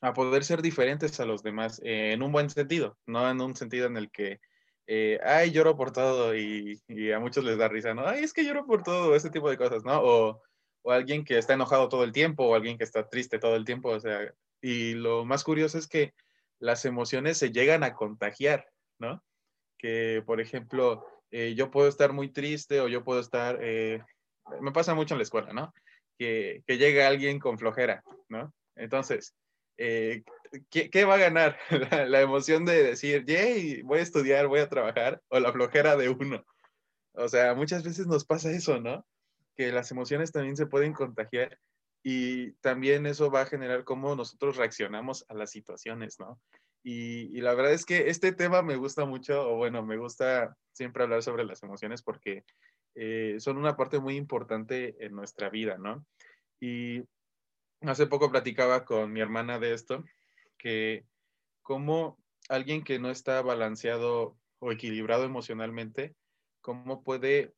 a 0.00 0.12
poder 0.12 0.44
ser 0.44 0.62
diferentes 0.62 1.18
a 1.20 1.24
los 1.24 1.42
demás 1.42 1.80
eh, 1.84 2.12
en 2.12 2.22
un 2.22 2.32
buen 2.32 2.50
sentido, 2.50 2.98
no 3.06 3.28
en 3.30 3.40
un 3.40 3.54
sentido 3.56 3.86
en 3.86 3.96
el 3.96 4.10
que, 4.10 4.40
eh, 4.86 5.18
ay, 5.24 5.52
lloro 5.52 5.76
por 5.76 5.92
todo 5.92 6.36
y, 6.36 6.82
a 7.14 7.18
muchos 7.20 7.44
les 7.44 7.58
da 7.58 7.68
risa, 7.68 7.94
¿no? 7.94 8.06
Ay, 8.06 8.24
es 8.24 8.32
que 8.32 8.44
lloro 8.44 8.66
por 8.66 8.82
todo, 8.82 9.14
ese 9.14 9.30
tipo 9.30 9.48
de 9.48 9.56
cosas, 9.56 9.84
¿no? 9.84 10.00
O, 10.02 10.42
o 10.82 10.92
alguien 10.92 11.24
que 11.24 11.38
está 11.38 11.54
enojado 11.54 11.88
todo 11.88 12.04
el 12.04 12.12
tiempo 12.12 12.44
o 12.44 12.54
alguien 12.54 12.76
que 12.78 12.84
está 12.84 13.08
triste 13.08 13.38
todo 13.38 13.56
el 13.56 13.64
tiempo, 13.64 13.90
o 13.90 14.00
sea, 14.00 14.32
y 14.60 14.94
lo 14.94 15.24
más 15.24 15.44
curioso 15.44 15.78
es 15.78 15.86
que 15.86 16.14
las 16.58 16.84
emociones 16.84 17.38
se 17.38 17.50
llegan 17.50 17.82
a 17.84 17.94
contagiar, 17.94 18.66
¿no? 18.98 19.22
Que, 19.78 20.22
por 20.26 20.40
ejemplo, 20.40 21.06
eh, 21.30 21.54
yo 21.56 21.70
puedo 21.70 21.88
estar 21.88 22.12
muy 22.12 22.30
triste 22.32 22.80
o 22.80 22.88
yo 22.88 23.04
puedo 23.04 23.20
estar, 23.20 23.58
me 24.60 24.72
pasa 24.72 24.94
mucho 24.94 25.14
en 25.14 25.18
la 25.18 25.24
escuela, 25.24 25.52
¿no? 25.52 25.72
Que, 26.18 26.62
llega 26.66 27.08
alguien 27.08 27.38
con 27.38 27.58
flojera, 27.58 28.02
¿no? 28.28 28.52
Entonces, 28.76 29.34
eh, 29.76 30.22
¿qué, 30.70 31.04
va 31.04 31.14
a 31.14 31.18
ganar? 31.18 31.58
¿La, 32.08 32.20
emoción 32.20 32.64
de 32.64 32.82
decir, 32.82 33.24
yay, 33.24 33.82
voy 33.82 33.98
a 33.98 34.02
estudiar, 34.02 34.46
voy 34.46 34.60
a 34.60 34.68
trabajar, 34.68 35.20
o 35.28 35.40
la 35.40 35.52
flojera 35.52 35.96
de 35.96 36.08
uno. 36.08 36.44
O 37.12 37.28
sea, 37.28 37.54
muchas 37.54 37.82
veces 37.84 38.06
nos 38.06 38.24
pasa 38.24 38.50
eso, 38.50 38.80
¿no? 38.80 39.06
Que 39.56 39.72
las 39.72 39.90
emociones 39.90 40.32
también 40.32 40.56
se 40.56 40.66
pueden 40.66 40.92
contagiar 40.92 41.58
y 42.02 42.52
también 42.54 43.06
eso 43.06 43.30
va 43.30 43.42
a 43.42 43.46
generar 43.46 43.84
cómo 43.84 44.14
nosotros 44.14 44.56
reaccionamos 44.56 45.24
a 45.28 45.34
las 45.34 45.50
situaciones, 45.50 46.18
¿no? 46.18 46.40
Y, 46.86 47.40
la 47.40 47.54
verdad 47.54 47.72
es 47.72 47.86
que 47.86 48.10
este 48.10 48.32
tema 48.32 48.62
me 48.62 48.76
gusta 48.76 49.06
mucho, 49.06 49.50
o 49.50 49.56
bueno, 49.56 49.82
me 49.82 49.96
gusta 49.96 50.54
siempre 50.72 51.02
hablar 51.02 51.22
sobre 51.22 51.44
las 51.44 51.62
emociones 51.62 52.02
porque 52.02 52.44
eh, 52.94 53.36
son 53.38 53.56
una 53.56 53.74
parte 53.74 53.98
muy 53.98 54.16
importante 54.16 54.94
en 55.00 55.14
nuestra 55.14 55.48
vida, 55.48 55.78
¿no? 55.78 56.04
Y 56.60 57.02
hace 57.80 58.06
poco 58.06 58.30
platicaba 58.30 58.84
con 58.84 59.12
mi 59.12 59.20
hermana 59.20 59.58
de 59.58 59.72
esto, 59.72 60.04
que 60.58 61.06
como 61.62 62.18
alguien 62.50 62.84
que 62.84 62.98
no 62.98 63.10
está 63.10 63.40
balanceado 63.40 64.36
o 64.58 64.70
equilibrado 64.70 65.24
emocionalmente, 65.24 66.14
cómo 66.60 67.02
puede 67.02 67.54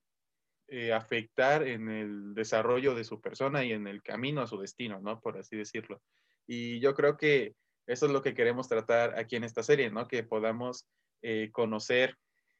eh, 0.69 0.93
afectar 0.93 1.67
en 1.67 1.89
el 1.89 2.35
desarrollo 2.35 2.95
de 2.95 3.03
su 3.03 3.21
persona 3.21 3.65
y 3.65 3.73
en 3.73 3.89
el 3.89 4.03
camino 4.05 4.41
a 4.41 4.47
su 4.47 4.59
destino, 4.59 5.01
¿no? 5.01 5.21
Por 5.21 5.37
así 5.37 5.57
decirlo. 5.57 6.01
Y 6.47 6.79
yo 6.79 6.95
creo 6.95 7.17
que 7.17 7.57
eso 7.87 8.07
es 8.07 8.13
lo 8.13 8.23
que 8.23 8.35
queremos 8.35 8.69
tratar 8.69 9.19
aquí 9.19 9.37
en 9.37 9.45
esta 9.45 9.63
serie, 9.63 9.91
¿no? 9.91 10.09
Que 10.09 10.23
podamos 10.23 10.87
eh, 11.23 11.51
conocer, 11.53 12.17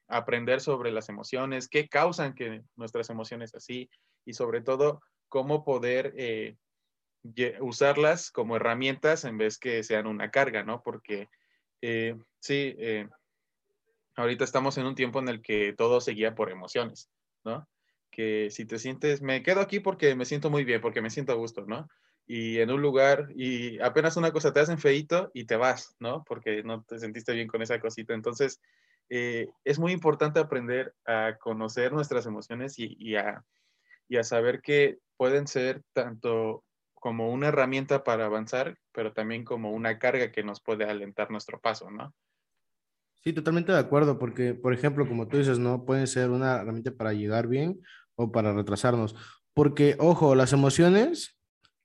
aprender 0.07 0.61
sobre 0.61 0.91
las 0.91 1.09
emociones, 1.09 1.67
qué 1.67 1.87
causan 1.87 2.33
que 2.33 2.61
nuestras 2.75 3.09
emociones 3.09 3.53
así 3.55 3.89
y 4.25 4.33
sobre 4.33 4.61
todo 4.61 5.01
cómo 5.29 5.65
poder 5.65 6.13
eh, 6.17 6.55
usarlas 7.59 8.31
como 8.31 8.55
herramientas 8.55 9.25
en 9.25 9.37
vez 9.37 9.57
que 9.57 9.83
sean 9.83 10.07
una 10.07 10.31
carga, 10.31 10.63
¿no? 10.63 10.81
Porque 10.81 11.27
sí, 12.39 12.75
ahorita 14.17 14.43
estamos 14.43 14.77
en 14.77 14.85
un 14.85 14.95
tiempo 14.95 15.19
en 15.19 15.29
el 15.29 15.41
que 15.41 15.73
todo 15.73 16.01
se 16.01 16.11
guía 16.11 16.35
por 16.35 16.51
emociones, 16.51 17.09
¿no? 17.45 17.67
Que 18.11 18.49
si 18.49 18.65
te 18.65 18.79
sientes, 18.79 19.21
me 19.21 19.43
quedo 19.43 19.61
aquí 19.61 19.79
porque 19.79 20.15
me 20.15 20.25
siento 20.25 20.49
muy 20.49 20.63
bien, 20.63 20.81
porque 20.81 21.01
me 21.01 21.09
siento 21.09 21.31
a 21.31 21.35
gusto, 21.35 21.65
¿no? 21.65 21.87
Y 22.27 22.59
en 22.59 22.71
un 22.71 22.81
lugar, 22.81 23.29
y 23.35 23.79
apenas 23.79 24.17
una 24.17 24.31
cosa 24.31 24.51
te 24.51 24.59
hacen 24.59 24.77
feito 24.77 25.31
y 25.33 25.45
te 25.45 25.55
vas, 25.55 25.95
¿no? 25.99 26.23
Porque 26.25 26.61
no 26.61 26.83
te 26.83 26.99
sentiste 26.99 27.33
bien 27.33 27.47
con 27.47 27.61
esa 27.61 27.79
cosita. 27.79 28.13
Entonces, 28.13 28.59
eh, 29.09 29.47
es 29.63 29.79
muy 29.79 29.93
importante 29.93 30.39
aprender 30.39 30.93
a 31.05 31.37
conocer 31.39 31.93
nuestras 31.93 32.25
emociones 32.25 32.75
y, 32.77 33.15
a, 33.15 33.43
y 34.09 34.17
a 34.17 34.23
saber 34.23 34.61
que 34.61 34.97
pueden 35.15 35.47
ser 35.47 35.81
tanto 35.93 36.65
como 36.95 37.31
una 37.31 37.47
herramienta 37.47 38.03
para 38.03 38.25
avanzar, 38.25 38.77
pero 38.91 39.13
también 39.13 39.45
como 39.45 39.71
una 39.71 39.97
carga 39.97 40.31
que 40.31 40.43
nos 40.43 40.61
puede 40.61 40.83
alentar 40.83 41.31
nuestro 41.31 41.59
paso, 41.61 41.89
¿no? 41.89 42.13
Sí, 43.23 43.33
totalmente 43.33 43.71
de 43.71 43.79
acuerdo, 43.79 44.19
porque, 44.19 44.53
por 44.53 44.73
ejemplo, 44.73 45.07
como 45.07 45.27
tú 45.27 45.37
dices, 45.37 45.59
no 45.59 45.85
puede 45.85 46.07
ser 46.07 46.29
una 46.29 46.61
herramienta 46.61 46.91
para 46.91 47.13
llegar 47.13 47.47
bien 47.47 47.81
o 48.15 48.31
para 48.31 48.53
retrasarnos, 48.53 49.15
porque, 49.53 49.95
ojo, 49.99 50.35
las 50.35 50.53
emociones 50.53 51.36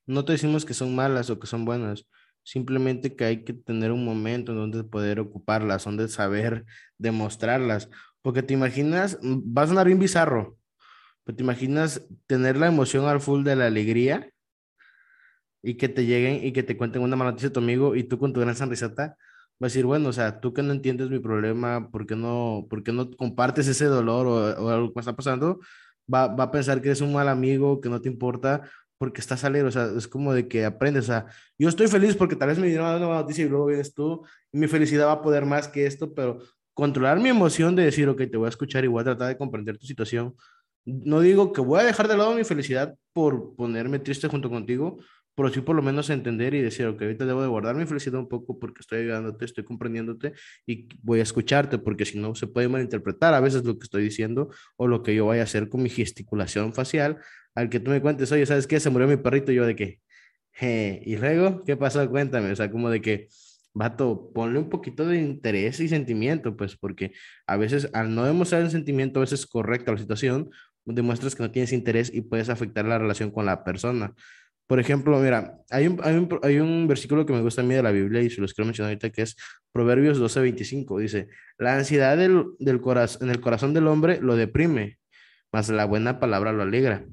no 0.07 0.25
te 0.25 0.33
decimos 0.33 0.65
que 0.65 0.75
son 0.75 0.95
malas 0.95 1.31
o 1.31 1.39
que 1.39 1.47
son 1.47 1.65
buenas, 1.65 2.07
simplemente 2.43 3.15
que 3.15 3.25
hay 3.25 3.45
que 3.45 3.53
tener 3.53 3.93
un 3.93 4.05
momento 4.05 4.53
en 4.53 4.59
donde 4.59 4.85
poder 4.85 5.21
ocuparlas, 5.21 5.85
donde 5.85 6.09
saber 6.09 6.65
demostrarlas, 6.99 7.89
porque 8.23 8.43
te 8.43 8.55
imaginas, 8.55 9.19
mm, 9.23 9.57
va 9.57 9.63
a 9.63 9.67
sonar 9.67 9.87
bien 9.87 9.99
bizarro, 9.99 10.59
pero 11.25 11.37
te 11.37 11.43
imaginas 11.43 12.03
tener 12.27 12.57
la 12.57 12.67
emoción 12.69 13.07
al 13.07 13.21
full 13.21 13.45
de 13.45 13.57
la 13.57 13.67
alegría 13.67 14.31
y 15.63 15.75
que 15.75 15.89
te 15.89 16.05
lleguen 16.05 16.45
y 16.45 16.53
que 16.53 16.63
te 16.63 16.77
cuenten 16.77 17.03
una 17.03 17.17
mala 17.17 17.31
noticia 17.31 17.51
a 17.51 17.53
tu 17.53 17.61
amigo 17.61 17.95
y 17.95 18.05
tú 18.05 18.19
con 18.19 18.33
tu 18.33 18.41
gran 18.41 18.57
sonrisata 18.57 19.17
va 19.63 19.67
a 19.67 19.69
decir, 19.69 19.85
bueno, 19.85 20.09
o 20.09 20.13
sea, 20.13 20.41
tú 20.41 20.53
que 20.53 20.63
no 20.63 20.73
entiendes 20.73 21.09
mi 21.11 21.21
problema, 21.21 21.89
¿por 21.91 22.07
qué 22.07 22.17
no, 22.17 22.67
por 22.69 22.83
qué 22.83 22.93
no 22.93 23.11
compartes 23.13 23.69
ese 23.69 23.85
dolor 23.85 24.27
o, 24.27 24.69
algo 24.71 24.93
que 24.93 25.01
está 25.01 25.15
pasando? 25.15 25.61
Va, 26.13 26.27
va, 26.27 26.45
a 26.45 26.51
pensar 26.51 26.83
que 26.83 26.89
eres 26.89 27.01
un 27.01 27.13
mal 27.13 27.29
amigo, 27.29 27.81
que 27.81 27.89
no 27.89 28.01
te 28.01 28.09
importa, 28.09 28.69
porque 29.03 29.21
estás 29.21 29.43
alegre, 29.43 29.67
o 29.67 29.73
sea, 29.73 29.91
es 29.99 30.07
como 30.07 30.33
de 30.33 30.47
que 30.47 30.65
aprendes, 30.65 31.03
o 31.03 31.07
sea, 31.09 31.27
yo 31.59 31.69
estoy 31.69 31.89
feliz 31.89 32.15
porque 32.15 32.37
tal 32.37 32.51
vez 32.51 32.59
me 32.61 32.69
dieron 32.69 32.87
una 32.87 33.01
noticia 33.01 33.45
y 33.45 33.49
luego 33.49 33.67
vienes 33.67 33.93
tú, 33.93 34.25
mi 34.53 34.69
felicidad 34.69 35.09
va 35.09 35.13
a 35.15 35.23
poder 35.23 35.45
más 35.45 35.67
que 35.67 35.87
esto, 35.87 36.15
pero 36.15 36.39
controlar 36.73 37.19
mi 37.19 37.29
emoción 37.29 37.75
de 37.75 37.83
decir, 37.83 38.09
ok, 38.09 38.31
te 38.31 38.37
voy 38.37 38.47
a 38.47 38.51
escuchar 38.51 38.85
y 38.85 38.87
voy 38.87 39.01
a 39.01 39.05
tratar 39.07 39.27
de 39.27 39.37
comprender 39.37 39.77
tu 39.77 39.87
situación. 39.87 40.37
No 40.85 41.19
digo 41.19 41.53
que 41.53 41.61
voy 41.61 41.81
a 41.81 41.83
dejar 41.83 42.07
de 42.07 42.17
lado 42.17 42.33
mi 42.37 42.45
felicidad 42.45 42.95
por 43.13 43.57
ponerme 43.57 43.99
triste 43.99 44.29
junto 44.29 44.49
contigo, 44.49 44.99
pero 45.35 45.49
sí 45.49 45.63
por 45.63 45.75
lo 45.75 45.83
menos 45.83 46.09
entender 46.09 46.55
y 46.55 46.61
decir, 46.61 46.87
ok, 46.87 47.03
ahorita 47.03 47.27
debo 47.27 47.43
de 47.43 47.49
guardar 47.49 47.75
mi 47.75 47.87
felicidad 47.87 48.21
un 48.21 48.29
poco 48.29 48.57
porque 48.61 48.83
estoy 48.83 49.01
ayudándote, 49.01 49.45
estoy 49.45 49.65
comprendiéndote 49.65 50.35
y 50.65 50.87
voy 51.03 51.19
a 51.19 51.25
escucharte 51.25 51.79
porque 51.79 52.05
si 52.05 52.21
no 52.21 52.37
se 52.37 52.47
puede 52.47 52.69
malinterpretar 52.69 53.35
a 53.35 53.41
veces 53.41 53.65
lo 53.65 53.77
que 53.81 53.83
estoy 53.83 54.05
diciendo 54.05 54.51
o 54.77 54.87
lo 54.87 55.03
que 55.03 55.13
yo 55.13 55.27
vaya 55.27 55.41
a 55.41 55.45
hacer 55.45 55.69
con 55.69 55.83
mi 55.83 55.89
gesticulación 55.89 56.73
facial 56.73 57.19
al 57.55 57.69
que 57.69 57.81
tú 57.81 57.91
me 57.91 58.01
cuentes, 58.01 58.31
oye, 58.33 58.47
¿sabes 58.47 58.67
qué? 58.67 58.81
Se 58.81 58.91
murió 58.91 59.07
mi 59.09 59.17
perrito 59.17 59.53
y 59.53 59.57
yo 59.57 59.67
de 59.67 59.77
qué. 59.77 60.01
y 61.05 61.17
luego, 61.17 61.65
¿qué 61.65 61.77
pasó? 61.77 62.09
Cuéntame, 62.11 62.51
o 62.53 62.57
sea, 62.57 62.71
como 62.71 62.91
de 62.91 63.01
que, 63.01 63.29
vato, 63.75 64.31
ponle 64.35 64.59
un 64.59 64.69
poquito 64.69 65.07
de 65.07 65.19
interés 65.19 65.81
y 65.81 65.89
sentimiento, 65.89 66.57
pues 66.57 66.77
porque 66.77 67.13
a 67.47 67.57
veces 67.57 67.89
al 67.95 68.15
no 68.15 68.25
demostrar 68.25 68.63
el 68.63 68.71
sentimiento, 68.71 69.21
a 69.21 69.23
veces 69.23 69.47
correcto 69.47 69.91
a 69.91 69.95
la 69.95 70.01
situación, 70.01 70.51
demuestras 70.85 71.35
que 71.35 71.43
no 71.43 71.51
tienes 71.51 71.73
interés 71.73 72.13
y 72.13 72.23
puedes 72.23 72.49
afectar 72.49 72.85
la 72.85 72.99
relación 72.99 73.31
con 73.31 73.47
la 73.47 73.65
persona. 73.65 74.15
Por 74.67 74.81
ejemplo, 74.81 75.19
mira, 75.21 75.59
hay 75.71 75.87
un, 75.87 76.01
hay 76.03 76.17
un, 76.17 76.41
hay 76.43 76.59
un 76.59 76.89
versículo 76.89 77.27
que 77.27 77.33
me 77.33 77.43
gusta 77.43 77.63
a 77.63 77.65
mí 77.65 77.75
de 77.75 77.83
la 77.83 77.91
Biblia 77.91 78.23
y 78.23 78.31
se 78.31 78.41
los 78.41 78.55
quiero 78.55 78.67
mencionar 78.67 78.91
ahorita 78.91 79.11
que 79.11 79.23
es 79.23 79.37
Proverbios 79.73 80.19
12:25. 80.19 80.99
Dice, 81.01 81.29
la 81.59 81.77
ansiedad 81.77 82.17
del, 82.17 82.47
del 82.59 82.81
corazón, 82.81 83.25
en 83.29 83.31
el 83.31 83.41
corazón 83.41 83.75
del 83.75 83.87
hombre 83.87 84.21
lo 84.21 84.37
deprime, 84.37 84.99
mas 85.53 85.69
la 85.69 85.85
buena 85.85 86.19
palabra 86.21 86.53
lo 86.53 86.63
alegra. 86.63 87.05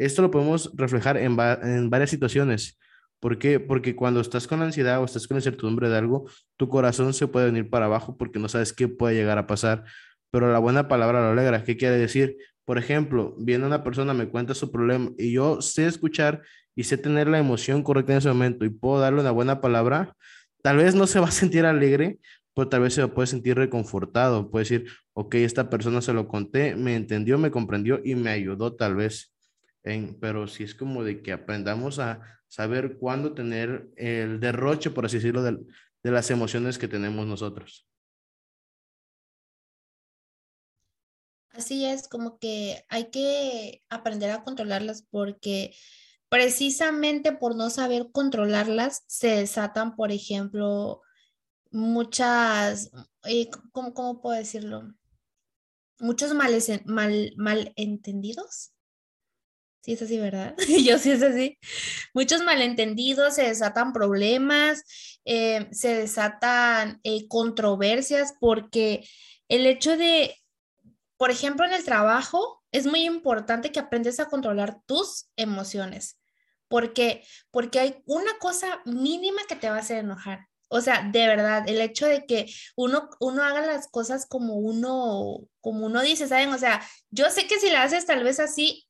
Esto 0.00 0.22
lo 0.22 0.30
podemos 0.30 0.72
reflejar 0.74 1.18
en, 1.18 1.36
en 1.38 1.90
varias 1.90 2.08
situaciones. 2.08 2.78
¿Por 3.20 3.38
qué? 3.38 3.60
Porque 3.60 3.94
cuando 3.94 4.20
estás 4.20 4.46
con 4.46 4.62
ansiedad 4.62 5.02
o 5.02 5.04
estás 5.04 5.28
con 5.28 5.36
incertidumbre 5.36 5.90
de 5.90 5.98
algo, 5.98 6.26
tu 6.56 6.70
corazón 6.70 7.12
se 7.12 7.26
puede 7.28 7.46
venir 7.46 7.68
para 7.68 7.84
abajo 7.84 8.16
porque 8.16 8.38
no 8.38 8.48
sabes 8.48 8.72
qué 8.72 8.88
puede 8.88 9.14
llegar 9.14 9.36
a 9.36 9.46
pasar. 9.46 9.84
Pero 10.30 10.50
la 10.50 10.58
buena 10.58 10.88
palabra 10.88 11.20
lo 11.20 11.32
alegra. 11.32 11.64
¿Qué 11.64 11.76
quiere 11.76 11.98
decir? 11.98 12.38
Por 12.64 12.78
ejemplo, 12.78 13.34
viene 13.38 13.66
una 13.66 13.84
persona, 13.84 14.14
me 14.14 14.30
cuenta 14.30 14.54
su 14.54 14.70
problema 14.70 15.10
y 15.18 15.32
yo 15.32 15.60
sé 15.60 15.86
escuchar 15.86 16.40
y 16.74 16.84
sé 16.84 16.96
tener 16.96 17.28
la 17.28 17.38
emoción 17.38 17.82
correcta 17.82 18.12
en 18.12 18.18
ese 18.18 18.28
momento 18.28 18.64
y 18.64 18.70
puedo 18.70 19.00
darle 19.00 19.20
una 19.20 19.32
buena 19.32 19.60
palabra, 19.60 20.16
tal 20.62 20.78
vez 20.78 20.94
no 20.94 21.06
se 21.06 21.20
va 21.20 21.28
a 21.28 21.30
sentir 21.30 21.66
alegre, 21.66 22.20
pero 22.54 22.70
tal 22.70 22.80
vez 22.80 22.94
se 22.94 23.06
puede 23.08 23.26
sentir 23.26 23.56
reconfortado. 23.56 24.50
Puede 24.50 24.62
decir, 24.62 24.86
ok, 25.12 25.34
esta 25.34 25.68
persona 25.68 26.00
se 26.00 26.14
lo 26.14 26.26
conté, 26.26 26.74
me 26.74 26.96
entendió, 26.96 27.36
me 27.36 27.50
comprendió 27.50 28.00
y 28.02 28.14
me 28.14 28.30
ayudó 28.30 28.74
tal 28.74 28.96
vez. 28.96 29.34
En, 29.82 30.18
pero 30.20 30.46
si 30.46 30.64
es 30.64 30.74
como 30.74 31.04
de 31.04 31.22
que 31.22 31.32
aprendamos 31.32 31.98
a 31.98 32.20
saber 32.48 32.98
cuándo 32.98 33.34
tener 33.34 33.88
el 33.96 34.40
derroche, 34.40 34.90
por 34.90 35.06
así 35.06 35.16
decirlo, 35.16 35.42
de, 35.42 35.58
de 36.02 36.10
las 36.10 36.30
emociones 36.30 36.78
que 36.78 36.88
tenemos 36.88 37.26
nosotros. 37.26 37.86
Así 41.52 41.84
es, 41.84 42.08
como 42.08 42.38
que 42.38 42.84
hay 42.88 43.10
que 43.10 43.82
aprender 43.88 44.30
a 44.30 44.44
controlarlas 44.44 45.02
porque 45.10 45.74
precisamente 46.28 47.32
por 47.32 47.56
no 47.56 47.70
saber 47.70 48.10
controlarlas 48.12 49.02
se 49.08 49.28
desatan, 49.28 49.96
por 49.96 50.12
ejemplo, 50.12 51.02
muchas, 51.72 52.92
eh, 53.24 53.50
¿cómo, 53.72 53.92
¿cómo, 53.94 54.22
puedo 54.22 54.36
decirlo? 54.36 54.94
Muchos 55.98 56.32
males, 56.34 56.70
mal, 56.86 57.32
malentendidos. 57.36 58.72
Sí, 59.82 59.92
es 59.92 60.02
así, 60.02 60.18
¿verdad? 60.18 60.54
Yo 60.84 60.98
sí 60.98 61.10
es 61.10 61.22
así. 61.22 61.58
Muchos 62.12 62.42
malentendidos, 62.42 63.34
se 63.34 63.44
desatan 63.44 63.92
problemas, 63.92 64.82
eh, 65.24 65.68
se 65.72 65.94
desatan 65.94 67.00
eh, 67.02 67.26
controversias 67.28 68.34
porque 68.40 69.06
el 69.48 69.66
hecho 69.66 69.96
de 69.96 70.34
por 71.20 71.30
ejemplo, 71.30 71.66
en 71.66 71.74
el 71.74 71.84
trabajo 71.84 72.62
es 72.72 72.86
muy 72.86 73.04
importante 73.04 73.70
que 73.70 73.78
aprendes 73.78 74.18
a 74.20 74.30
controlar 74.30 74.80
tus 74.86 75.28
emociones. 75.36 76.18
porque 76.66 77.22
Porque 77.50 77.78
hay 77.78 78.02
una 78.06 78.38
cosa 78.38 78.80
mínima 78.86 79.42
que 79.46 79.54
te 79.54 79.68
va 79.68 79.76
a 79.76 79.80
hacer 79.80 79.98
enojar. 79.98 80.46
O 80.70 80.80
sea, 80.80 81.02
de 81.12 81.26
verdad, 81.26 81.68
el 81.68 81.78
hecho 81.82 82.06
de 82.06 82.24
que 82.24 82.46
uno, 82.74 83.10
uno 83.20 83.42
haga 83.42 83.60
las 83.66 83.88
cosas 83.88 84.24
como 84.26 84.54
uno, 84.54 85.40
como 85.60 85.84
uno 85.84 86.00
dice, 86.00 86.26
¿saben? 86.26 86.54
O 86.54 86.58
sea, 86.58 86.80
yo 87.10 87.28
sé 87.28 87.46
que 87.46 87.60
si 87.60 87.68
la 87.68 87.82
haces 87.82 88.06
tal 88.06 88.24
vez 88.24 88.40
así, 88.40 88.88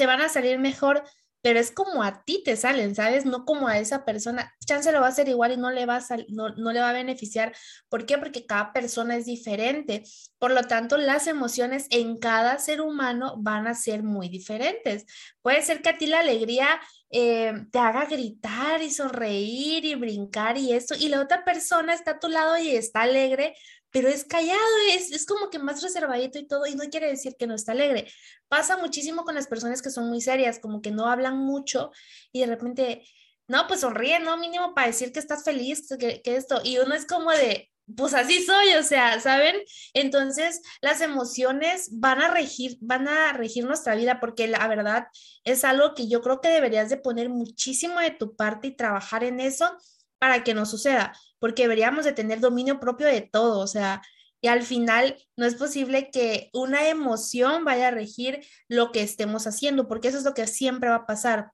te 0.00 0.06
van 0.06 0.22
a 0.22 0.30
salir 0.30 0.58
mejor, 0.58 1.04
pero 1.42 1.60
es 1.60 1.70
como 1.70 2.02
a 2.02 2.24
ti 2.24 2.42
te 2.42 2.56
salen, 2.56 2.94
¿sabes? 2.94 3.26
No 3.26 3.44
como 3.44 3.68
a 3.68 3.78
esa 3.78 4.06
persona. 4.06 4.50
Chance 4.64 4.92
lo 4.92 5.02
va 5.02 5.08
a 5.08 5.10
hacer 5.10 5.28
igual 5.28 5.52
y 5.52 5.56
no 5.58 5.70
le 5.70 5.84
va 5.84 5.96
a, 5.96 6.02
no, 6.28 6.48
no 6.56 6.72
le 6.72 6.80
va 6.80 6.88
a 6.88 6.94
beneficiar. 6.94 7.54
¿Por 7.90 8.06
qué? 8.06 8.16
Porque 8.16 8.46
cada 8.46 8.72
persona 8.72 9.14
es 9.16 9.26
diferente. 9.26 10.04
Por 10.38 10.52
lo 10.52 10.62
tanto, 10.62 10.96
las 10.96 11.26
emociones 11.26 11.86
en 11.90 12.16
cada 12.16 12.58
ser 12.58 12.80
humano 12.80 13.34
van 13.36 13.66
a 13.66 13.74
ser 13.74 14.02
muy 14.02 14.30
diferentes. 14.30 15.04
Puede 15.42 15.60
ser 15.60 15.82
que 15.82 15.90
a 15.90 15.98
ti 15.98 16.06
la 16.06 16.20
alegría 16.20 16.80
eh, 17.10 17.52
te 17.70 17.78
haga 17.78 18.06
gritar 18.06 18.80
y 18.80 18.90
sonreír 18.90 19.84
y 19.84 19.96
brincar 19.96 20.56
y 20.56 20.72
esto, 20.72 20.94
y 20.98 21.08
la 21.08 21.20
otra 21.20 21.44
persona 21.44 21.92
está 21.92 22.12
a 22.12 22.20
tu 22.20 22.28
lado 22.28 22.56
y 22.56 22.70
está 22.70 23.02
alegre, 23.02 23.54
pero 23.90 24.08
es 24.08 24.24
callado, 24.24 24.60
es, 24.92 25.10
es 25.12 25.26
como 25.26 25.50
que 25.50 25.58
más 25.58 25.82
reservadito 25.82 26.38
y 26.38 26.46
todo, 26.46 26.66
y 26.66 26.74
no 26.74 26.84
quiere 26.90 27.08
decir 27.08 27.36
que 27.38 27.46
no 27.46 27.54
está 27.54 27.72
alegre. 27.72 28.10
Pasa 28.48 28.76
muchísimo 28.76 29.24
con 29.24 29.34
las 29.34 29.46
personas 29.46 29.82
que 29.82 29.90
son 29.90 30.08
muy 30.08 30.20
serias, 30.20 30.58
como 30.58 30.80
que 30.82 30.90
no 30.90 31.08
hablan 31.08 31.38
mucho 31.38 31.90
y 32.32 32.40
de 32.40 32.46
repente, 32.46 33.04
no, 33.48 33.66
pues 33.66 33.80
sonríe, 33.80 34.20
¿no? 34.20 34.36
Mínimo 34.36 34.74
para 34.74 34.86
decir 34.86 35.12
que 35.12 35.18
estás 35.18 35.44
feliz, 35.44 35.88
que, 35.98 36.22
que 36.22 36.36
esto, 36.36 36.60
y 36.64 36.78
uno 36.78 36.94
es 36.94 37.06
como 37.06 37.30
de, 37.32 37.70
pues 37.96 38.14
así 38.14 38.44
soy, 38.44 38.74
o 38.74 38.82
sea, 38.82 39.20
¿saben? 39.20 39.56
Entonces, 39.94 40.62
las 40.80 41.00
emociones 41.00 41.88
van 41.92 42.20
a 42.20 42.30
regir, 42.30 42.76
van 42.80 43.08
a 43.08 43.32
regir 43.32 43.64
nuestra 43.64 43.94
vida 43.94 44.20
porque 44.20 44.46
la 44.46 44.66
verdad 44.68 45.06
es 45.44 45.64
algo 45.64 45.94
que 45.94 46.08
yo 46.08 46.20
creo 46.22 46.40
que 46.40 46.48
deberías 46.48 46.90
de 46.90 46.96
poner 46.96 47.28
muchísimo 47.28 48.00
de 48.00 48.10
tu 48.10 48.36
parte 48.36 48.68
y 48.68 48.76
trabajar 48.76 49.24
en 49.24 49.40
eso 49.40 49.76
para 50.20 50.44
que 50.44 50.54
no 50.54 50.66
suceda 50.66 51.12
porque 51.40 51.62
deberíamos 51.62 52.04
de 52.04 52.12
tener 52.12 52.38
dominio 52.38 52.78
propio 52.78 53.08
de 53.08 53.22
todo, 53.22 53.58
o 53.58 53.66
sea, 53.66 54.02
Y 54.42 54.48
al 54.48 54.62
final 54.62 55.16
no 55.36 55.44
es 55.46 55.54
posible 55.54 56.10
que 56.10 56.48
una 56.54 56.88
emoción 56.88 57.64
vaya 57.64 57.88
a 57.88 57.90
regir 57.90 58.40
lo 58.68 58.90
que 58.92 59.02
estemos 59.02 59.46
haciendo, 59.46 59.86
porque 59.88 60.08
eso 60.08 60.18
es 60.18 60.24
lo 60.24 60.32
que 60.34 60.46
siempre 60.46 60.88
va 60.88 60.96
a 60.96 61.06
pasar. 61.06 61.52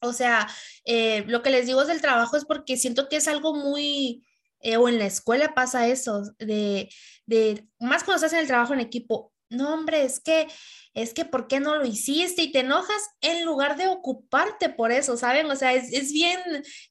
O 0.00 0.12
sea, 0.12 0.48
eh, 0.84 1.24
lo 1.26 1.42
que 1.42 1.50
les 1.50 1.66
digo 1.66 1.84
del 1.84 2.00
trabajo 2.00 2.36
es 2.36 2.44
porque 2.44 2.76
siento 2.76 3.08
que 3.08 3.16
es 3.16 3.26
algo 3.28 3.54
muy, 3.54 4.24
eh, 4.60 4.76
o 4.76 4.88
en 4.88 4.98
la 4.98 5.06
escuela 5.06 5.54
pasa 5.54 5.88
eso, 5.88 6.22
de, 6.38 6.88
de, 7.26 7.66
más 7.80 8.04
cuando 8.04 8.16
estás 8.16 8.32
en 8.34 8.40
el 8.40 8.46
trabajo 8.46 8.74
en 8.74 8.80
equipo, 8.80 9.32
no, 9.50 9.74
hombre, 9.74 10.04
es 10.04 10.20
que, 10.20 10.46
es 10.94 11.12
que, 11.12 11.24
¿por 11.24 11.48
qué 11.48 11.60
no 11.60 11.76
lo 11.76 11.84
hiciste? 11.84 12.42
Y 12.42 12.52
te 12.52 12.60
enojas 12.60 13.10
en 13.20 13.44
lugar 13.44 13.76
de 13.76 13.88
ocuparte 13.88 14.68
por 14.68 14.92
eso, 14.92 15.16
¿saben? 15.16 15.50
O 15.50 15.56
sea, 15.56 15.74
es, 15.74 15.92
es 15.92 16.12
bien, 16.12 16.40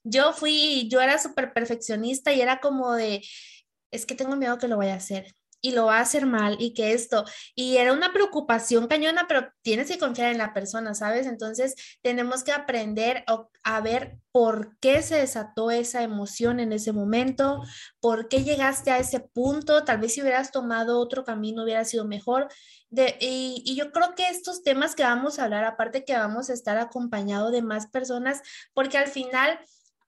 yo 0.02 0.32
fui, 0.32 0.88
yo 0.90 1.00
era 1.00 1.18
súper 1.18 1.52
perfeccionista 1.52 2.32
y 2.32 2.40
era 2.40 2.60
como 2.60 2.92
de, 2.92 3.22
es 3.90 4.06
que 4.06 4.14
tengo 4.14 4.36
miedo 4.36 4.58
que 4.58 4.68
lo 4.68 4.76
vaya 4.76 4.94
a 4.94 4.98
hacer 4.98 5.34
y 5.64 5.72
lo 5.72 5.86
va 5.86 5.96
a 5.96 6.02
hacer 6.02 6.26
mal 6.26 6.56
y 6.60 6.74
que 6.74 6.92
esto, 6.92 7.24
y 7.54 7.78
era 7.78 7.94
una 7.94 8.12
preocupación 8.12 8.86
cañona, 8.86 9.24
pero 9.26 9.48
tienes 9.62 9.88
que 9.88 9.98
confiar 9.98 10.30
en 10.30 10.36
la 10.36 10.52
persona, 10.52 10.94
¿sabes? 10.94 11.26
Entonces 11.26 11.74
tenemos 12.02 12.44
que 12.44 12.52
aprender 12.52 13.24
a 13.62 13.80
ver 13.80 14.18
por 14.30 14.76
qué 14.78 15.00
se 15.00 15.16
desató 15.16 15.70
esa 15.70 16.02
emoción 16.02 16.60
en 16.60 16.74
ese 16.74 16.92
momento, 16.92 17.62
por 17.98 18.28
qué 18.28 18.44
llegaste 18.44 18.90
a 18.90 18.98
ese 18.98 19.20
punto, 19.20 19.84
tal 19.84 20.00
vez 20.00 20.12
si 20.12 20.20
hubieras 20.20 20.50
tomado 20.50 21.00
otro 21.00 21.24
camino 21.24 21.62
hubiera 21.62 21.86
sido 21.86 22.04
mejor. 22.04 22.48
De, 22.90 23.16
y, 23.18 23.62
y 23.64 23.74
yo 23.74 23.90
creo 23.90 24.14
que 24.14 24.28
estos 24.28 24.62
temas 24.62 24.94
que 24.94 25.02
vamos 25.02 25.38
a 25.38 25.44
hablar, 25.44 25.64
aparte 25.64 26.04
que 26.04 26.12
vamos 26.12 26.50
a 26.50 26.52
estar 26.52 26.76
acompañados 26.76 27.52
de 27.52 27.62
más 27.62 27.86
personas, 27.86 28.42
porque 28.74 28.98
al 28.98 29.08
final 29.08 29.58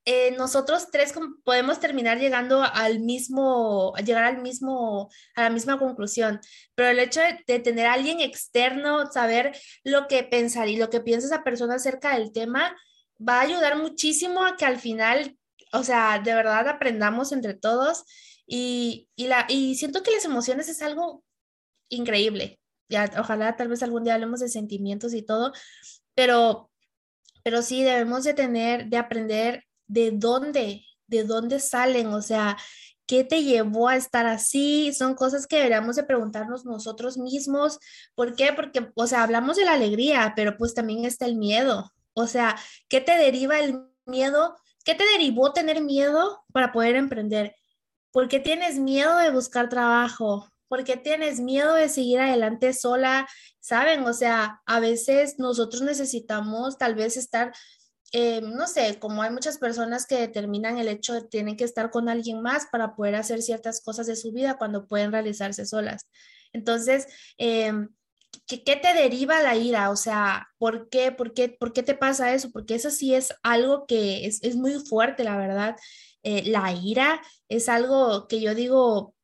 eh, 0.08 0.30
nosotros 0.36 0.86
tres 0.92 1.12
podemos 1.42 1.80
terminar 1.80 2.20
llegando 2.20 2.62
al 2.62 3.00
mismo, 3.00 3.92
llegar 3.96 4.22
al 4.22 4.40
mismo, 4.40 5.10
a 5.34 5.42
la 5.42 5.50
misma 5.50 5.80
conclusión, 5.80 6.40
pero 6.76 6.90
el 6.90 7.00
hecho 7.00 7.20
de, 7.20 7.58
tener 7.58 7.86
a 7.86 7.94
alguien 7.94 8.20
externo, 8.20 9.10
saber 9.10 9.58
lo 9.82 10.06
que 10.06 10.22
pensar 10.22 10.68
y 10.68 10.76
lo 10.76 10.90
que 10.90 11.00
piensa 11.00 11.26
esa 11.26 11.42
persona 11.42 11.74
acerca 11.74 12.16
del 12.16 12.32
tema, 12.32 12.76
va 13.20 13.40
a 13.40 13.42
ayudar 13.42 13.76
muchísimo 13.78 14.44
a 14.46 14.56
que 14.56 14.64
al 14.64 14.78
final, 14.78 15.36
o 15.72 15.82
sea, 15.82 16.20
de 16.20 16.34
verdad 16.34 16.68
aprendamos 16.68 17.32
entre 17.32 17.54
todos 17.54 18.04
y, 18.46 19.08
y, 19.16 19.26
la, 19.26 19.46
y 19.48 19.74
siento 19.74 20.04
que 20.04 20.12
las 20.12 20.24
emociones 20.24 20.68
es 20.68 20.82
algo 20.82 21.24
increíble. 21.88 22.60
Ya, 22.88 23.10
ojalá 23.18 23.56
tal 23.56 23.66
vez 23.66 23.82
algún 23.82 24.04
día 24.04 24.14
hablemos 24.14 24.38
de 24.38 24.48
sentimientos 24.48 25.14
y 25.14 25.22
todo, 25.22 25.52
pero, 26.14 26.70
pero 27.42 27.62
sí 27.62 27.82
debemos 27.82 28.22
de 28.22 28.34
tener, 28.34 28.86
de 28.86 28.98
aprender 28.98 29.65
de 29.86 30.10
dónde, 30.12 30.84
de 31.06 31.24
dónde 31.24 31.60
salen, 31.60 32.08
o 32.08 32.22
sea, 32.22 32.56
¿qué 33.06 33.24
te 33.24 33.42
llevó 33.44 33.88
a 33.88 33.96
estar 33.96 34.26
así? 34.26 34.92
Son 34.92 35.14
cosas 35.14 35.46
que 35.46 35.56
deberíamos 35.56 35.96
de 35.96 36.04
preguntarnos 36.04 36.64
nosotros 36.64 37.18
mismos. 37.18 37.78
¿Por 38.14 38.34
qué? 38.34 38.52
Porque, 38.52 38.90
o 38.94 39.06
sea, 39.06 39.22
hablamos 39.22 39.56
de 39.56 39.64
la 39.64 39.74
alegría, 39.74 40.32
pero 40.36 40.56
pues 40.56 40.74
también 40.74 41.04
está 41.04 41.26
el 41.26 41.36
miedo. 41.36 41.92
O 42.14 42.26
sea, 42.26 42.56
¿qué 42.88 43.00
te 43.00 43.16
deriva 43.16 43.60
el 43.60 43.80
miedo? 44.06 44.56
¿Qué 44.84 44.94
te 44.94 45.04
derivó 45.04 45.52
tener 45.52 45.82
miedo 45.82 46.44
para 46.52 46.72
poder 46.72 46.96
emprender? 46.96 47.54
¿Por 48.10 48.28
qué 48.28 48.40
tienes 48.40 48.78
miedo 48.78 49.16
de 49.18 49.30
buscar 49.30 49.68
trabajo? 49.68 50.50
¿Por 50.68 50.82
qué 50.82 50.96
tienes 50.96 51.40
miedo 51.40 51.74
de 51.74 51.88
seguir 51.88 52.20
adelante 52.20 52.72
sola? 52.72 53.28
¿Saben? 53.60 54.04
O 54.04 54.12
sea, 54.12 54.62
a 54.66 54.80
veces 54.80 55.38
nosotros 55.38 55.82
necesitamos 55.82 56.78
tal 56.78 56.94
vez 56.94 57.16
estar 57.16 57.52
eh, 58.18 58.40
no 58.40 58.66
sé, 58.66 58.98
como 58.98 59.20
hay 59.20 59.30
muchas 59.30 59.58
personas 59.58 60.06
que 60.06 60.16
determinan 60.16 60.78
el 60.78 60.88
hecho 60.88 61.12
de 61.12 61.20
que 61.20 61.28
tienen 61.28 61.54
que 61.54 61.64
estar 61.64 61.90
con 61.90 62.08
alguien 62.08 62.40
más 62.40 62.66
para 62.72 62.96
poder 62.96 63.14
hacer 63.14 63.42
ciertas 63.42 63.82
cosas 63.82 64.06
de 64.06 64.16
su 64.16 64.32
vida 64.32 64.56
cuando 64.56 64.86
pueden 64.86 65.12
realizarse 65.12 65.66
solas. 65.66 66.08
Entonces, 66.54 67.08
eh, 67.36 67.74
¿qué, 68.46 68.76
te 68.76 68.94
deriva 68.94 69.42
la 69.42 69.54
ira? 69.54 69.90
O 69.90 69.96
sea, 69.96 70.48
¿por 70.56 70.88
qué, 70.88 71.12
por 71.12 71.34
qué, 71.34 71.50
por 71.50 71.74
qué 71.74 71.82
te 71.82 71.94
pasa 71.94 72.32
eso? 72.32 72.50
Porque 72.52 72.76
eso 72.76 72.90
sí 72.90 73.14
es 73.14 73.34
algo 73.42 73.84
que 73.86 74.24
es, 74.24 74.56
muy 74.56 74.72
fuerte, 74.80 75.22
la 75.22 75.36
verdad. 75.36 75.76
Eh, 76.22 76.44
la 76.46 76.72
ira 76.72 77.20
es 77.50 77.68
algo 77.68 78.28
que 78.28 78.40
yo 78.40 78.54
digo, 78.54 79.14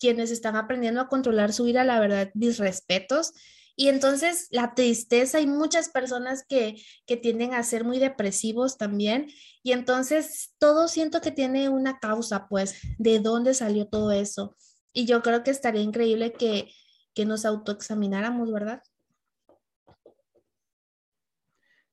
quienes 0.00 0.30
están 0.30 0.56
aprendiendo 0.56 1.02
a 1.02 1.08
controlar 1.08 1.52
su 1.52 1.68
ira, 1.68 1.84
la 1.84 2.00
verdad, 2.00 2.30
mis 2.32 2.56
respetos 2.56 3.34
y 3.76 3.88
entonces 3.88 4.46
la 4.50 4.74
tristeza, 4.74 5.38
hay 5.38 5.46
muchas 5.46 5.88
personas 5.88 6.44
que, 6.48 6.76
que 7.06 7.16
tienden 7.16 7.54
a 7.54 7.62
ser 7.62 7.84
muy 7.84 7.98
depresivos 7.98 8.78
también. 8.78 9.28
Y 9.62 9.72
entonces 9.72 10.54
todo 10.58 10.86
siento 10.86 11.20
que 11.20 11.32
tiene 11.32 11.68
una 11.68 11.98
causa, 11.98 12.46
pues, 12.48 12.80
de 12.98 13.18
dónde 13.18 13.52
salió 13.54 13.86
todo 13.86 14.12
eso. 14.12 14.56
Y 14.92 15.06
yo 15.06 15.22
creo 15.22 15.42
que 15.42 15.50
estaría 15.50 15.82
increíble 15.82 16.32
que, 16.32 16.70
que 17.14 17.24
nos 17.24 17.44
autoexamináramos, 17.44 18.52
¿verdad? 18.52 18.82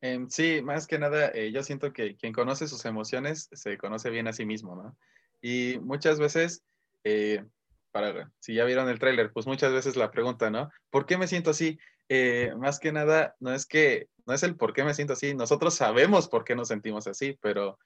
Em, 0.02 0.30
sí, 0.30 0.62
más 0.62 0.88
que 0.88 1.00
nada, 1.00 1.30
eh, 1.34 1.52
yo 1.52 1.64
siento 1.64 1.94
que 1.94 2.16
quien 2.16 2.34
conoce 2.34 2.68
sus 2.68 2.86
emociones 2.86 3.50
se 3.54 3.78
conoce 3.78 4.10
bien 4.10 4.28
a 4.28 4.34
sí 4.34 4.46
mismo, 4.46 4.76
¿no? 4.76 4.98
Y 5.42 5.80
muchas 5.80 6.20
veces 6.20 6.64
eh, 7.04 7.44
para, 7.92 8.32
si 8.40 8.54
ya 8.54 8.66
vieron 8.66 8.90
el 8.90 9.00
tráiler, 9.00 9.32
pues 9.32 9.48
muchas 9.48 9.72
veces 9.74 9.96
la 9.96 10.12
pregunta, 10.12 10.50
¿no? 10.50 10.70
¿Por 10.90 11.06
qué 11.06 11.18
me 11.18 11.28
siento 11.28 11.52
así? 11.52 11.80
Eh, 12.10 12.54
más 12.58 12.80
que 12.80 12.92
nada, 12.92 13.36
no 13.40 13.54
es 13.54 13.66
que, 13.66 14.10
no 14.26 14.34
es 14.34 14.44
el 14.44 14.56
por 14.56 14.74
qué 14.74 14.84
me 14.84 14.94
siento 14.94 15.14
así, 15.14 15.34
nosotros 15.34 15.76
sabemos 15.76 16.28
por 16.28 16.44
qué 16.44 16.56
nos 16.56 16.68
sentimos 16.68 17.08
así, 17.08 17.38
pero 17.42 17.80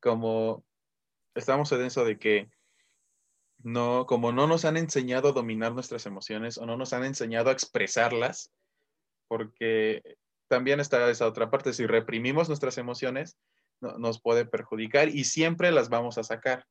como 0.00 0.64
estamos 1.34 1.70
en 1.72 1.82
eso 1.82 2.04
de 2.04 2.18
que 2.18 2.50
no, 3.62 4.06
como 4.06 4.32
no 4.32 4.46
nos 4.46 4.64
han 4.64 4.76
enseñado 4.76 5.28
a 5.28 5.32
dominar 5.32 5.72
nuestras 5.72 6.06
emociones 6.06 6.58
o 6.58 6.66
no 6.66 6.76
nos 6.76 6.92
han 6.92 7.04
enseñado 7.04 7.50
a 7.50 7.52
expresarlas, 7.52 8.50
porque 9.28 10.16
también 10.48 10.80
está 10.80 11.08
esa 11.10 11.26
otra 11.26 11.50
parte, 11.50 11.72
si 11.72 11.86
reprimimos 11.86 12.48
nuestras 12.48 12.78
emociones, 12.78 13.38
nos 13.80 14.20
puede 14.20 14.44
perjudicar 14.44 15.08
y 15.08 15.24
siempre 15.24 15.70
las 15.70 15.88
vamos 15.88 16.18
a 16.18 16.24
sacar 16.24 16.66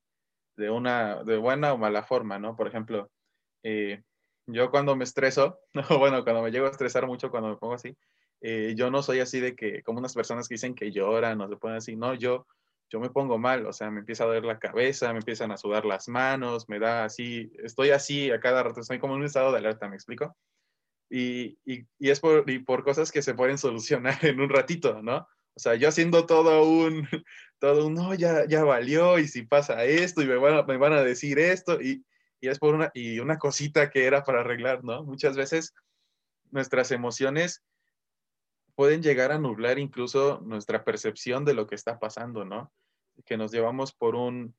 de 0.60 0.70
una, 0.70 1.24
de 1.24 1.38
buena 1.38 1.74
o 1.74 1.78
mala 1.78 2.04
forma, 2.04 2.38
¿no? 2.38 2.56
Por 2.56 2.68
ejemplo, 2.68 3.10
eh, 3.64 4.04
yo 4.46 4.70
cuando 4.70 4.96
me 4.96 5.06
estreso, 5.06 5.60
bueno, 6.00 6.24
cuando 6.24 6.44
me 6.44 6.52
llego 6.52 6.68
a 6.68 6.72
estresar 6.72 7.08
mucho, 7.08 7.32
cuando 7.32 7.50
me 7.50 7.56
pongo 7.56 7.76
así, 7.76 7.96
eh, 8.42 8.74
yo 8.76 8.92
no 8.92 9.02
soy 9.02 9.22
así 9.22 9.40
de 9.40 9.56
que, 9.56 9.82
como 9.84 10.00
unas 10.00 10.14
personas 10.14 10.48
que 10.48 10.56
dicen 10.56 10.76
que 10.76 10.92
lloran 10.92 11.40
o 11.42 11.48
se 11.48 11.56
ponen 11.56 11.78
así, 11.78 11.96
no, 11.96 12.14
yo, 12.14 12.46
yo 12.90 13.00
me 13.00 13.10
pongo 13.10 13.38
mal, 13.38 13.66
o 13.66 13.74
sea, 13.74 13.90
me 13.90 14.02
empieza 14.02 14.26
a 14.26 14.28
doler 14.28 14.44
la 14.44 14.60
cabeza, 14.60 15.12
me 15.14 15.20
empiezan 15.20 15.52
a 15.52 15.58
sudar 15.58 15.86
las 15.86 16.10
manos, 16.10 16.68
me 16.68 16.80
da 16.80 17.06
así, 17.06 17.52
estoy 17.64 17.92
así 17.92 18.30
a 18.32 18.40
cada 18.40 18.64
rato, 18.64 18.82
estoy 18.82 19.00
como 19.00 19.14
en 19.14 19.22
un 19.22 19.26
estado 19.28 19.52
de 19.52 19.60
alerta, 19.60 19.88
¿me 19.88 19.96
explico? 19.96 20.36
Y, 21.10 21.58
y, 21.66 21.86
y 21.98 22.10
es 22.10 22.20
por, 22.20 22.50
y 22.50 22.60
por 22.60 22.84
cosas 22.84 23.12
que 23.12 23.22
se 23.22 23.34
pueden 23.34 23.58
solucionar 23.58 24.18
en 24.26 24.42
un 24.42 24.50
ratito, 24.50 25.02
¿no? 25.02 25.26
O 25.60 25.62
sea, 25.62 25.76
yo 25.76 25.90
haciendo 25.90 26.26
todo 26.26 26.64
un, 26.64 27.06
todo 27.60 27.88
un, 27.88 27.94
no, 27.94 28.14
ya, 28.14 28.48
ya 28.48 28.64
valió, 28.64 29.20
y 29.20 29.28
si 29.28 29.44
pasa 29.44 29.84
esto, 29.84 30.22
y 30.22 30.26
me 30.26 30.38
van 30.38 30.54
a, 30.54 30.64
me 30.64 30.78
van 30.78 30.94
a 30.94 31.04
decir 31.04 31.38
esto, 31.38 31.82
y, 31.82 32.06
y, 32.40 32.48
es 32.48 32.60
por 32.60 32.76
una, 32.76 32.92
y 32.94 33.20
una 33.20 33.38
cosita 33.38 33.90
que 33.90 34.06
era 34.06 34.24
para 34.24 34.40
arreglar, 34.40 34.86
¿no? 34.86 35.04
Muchas 35.04 35.36
veces 35.36 35.74
nuestras 36.50 36.92
emociones 36.92 37.62
pueden 38.74 39.04
llegar 39.04 39.34
a 39.34 39.38
nublar 39.38 39.80
incluso 39.80 40.40
nuestra 40.46 40.86
percepción 40.86 41.44
de 41.44 41.56
lo 41.56 41.68
que 41.68 41.76
está 41.76 42.00
pasando, 42.00 42.46
¿no? 42.46 42.72
Que 43.26 43.36
nos 43.36 43.52
llevamos 43.52 43.92
por 43.92 44.16
un, 44.16 44.56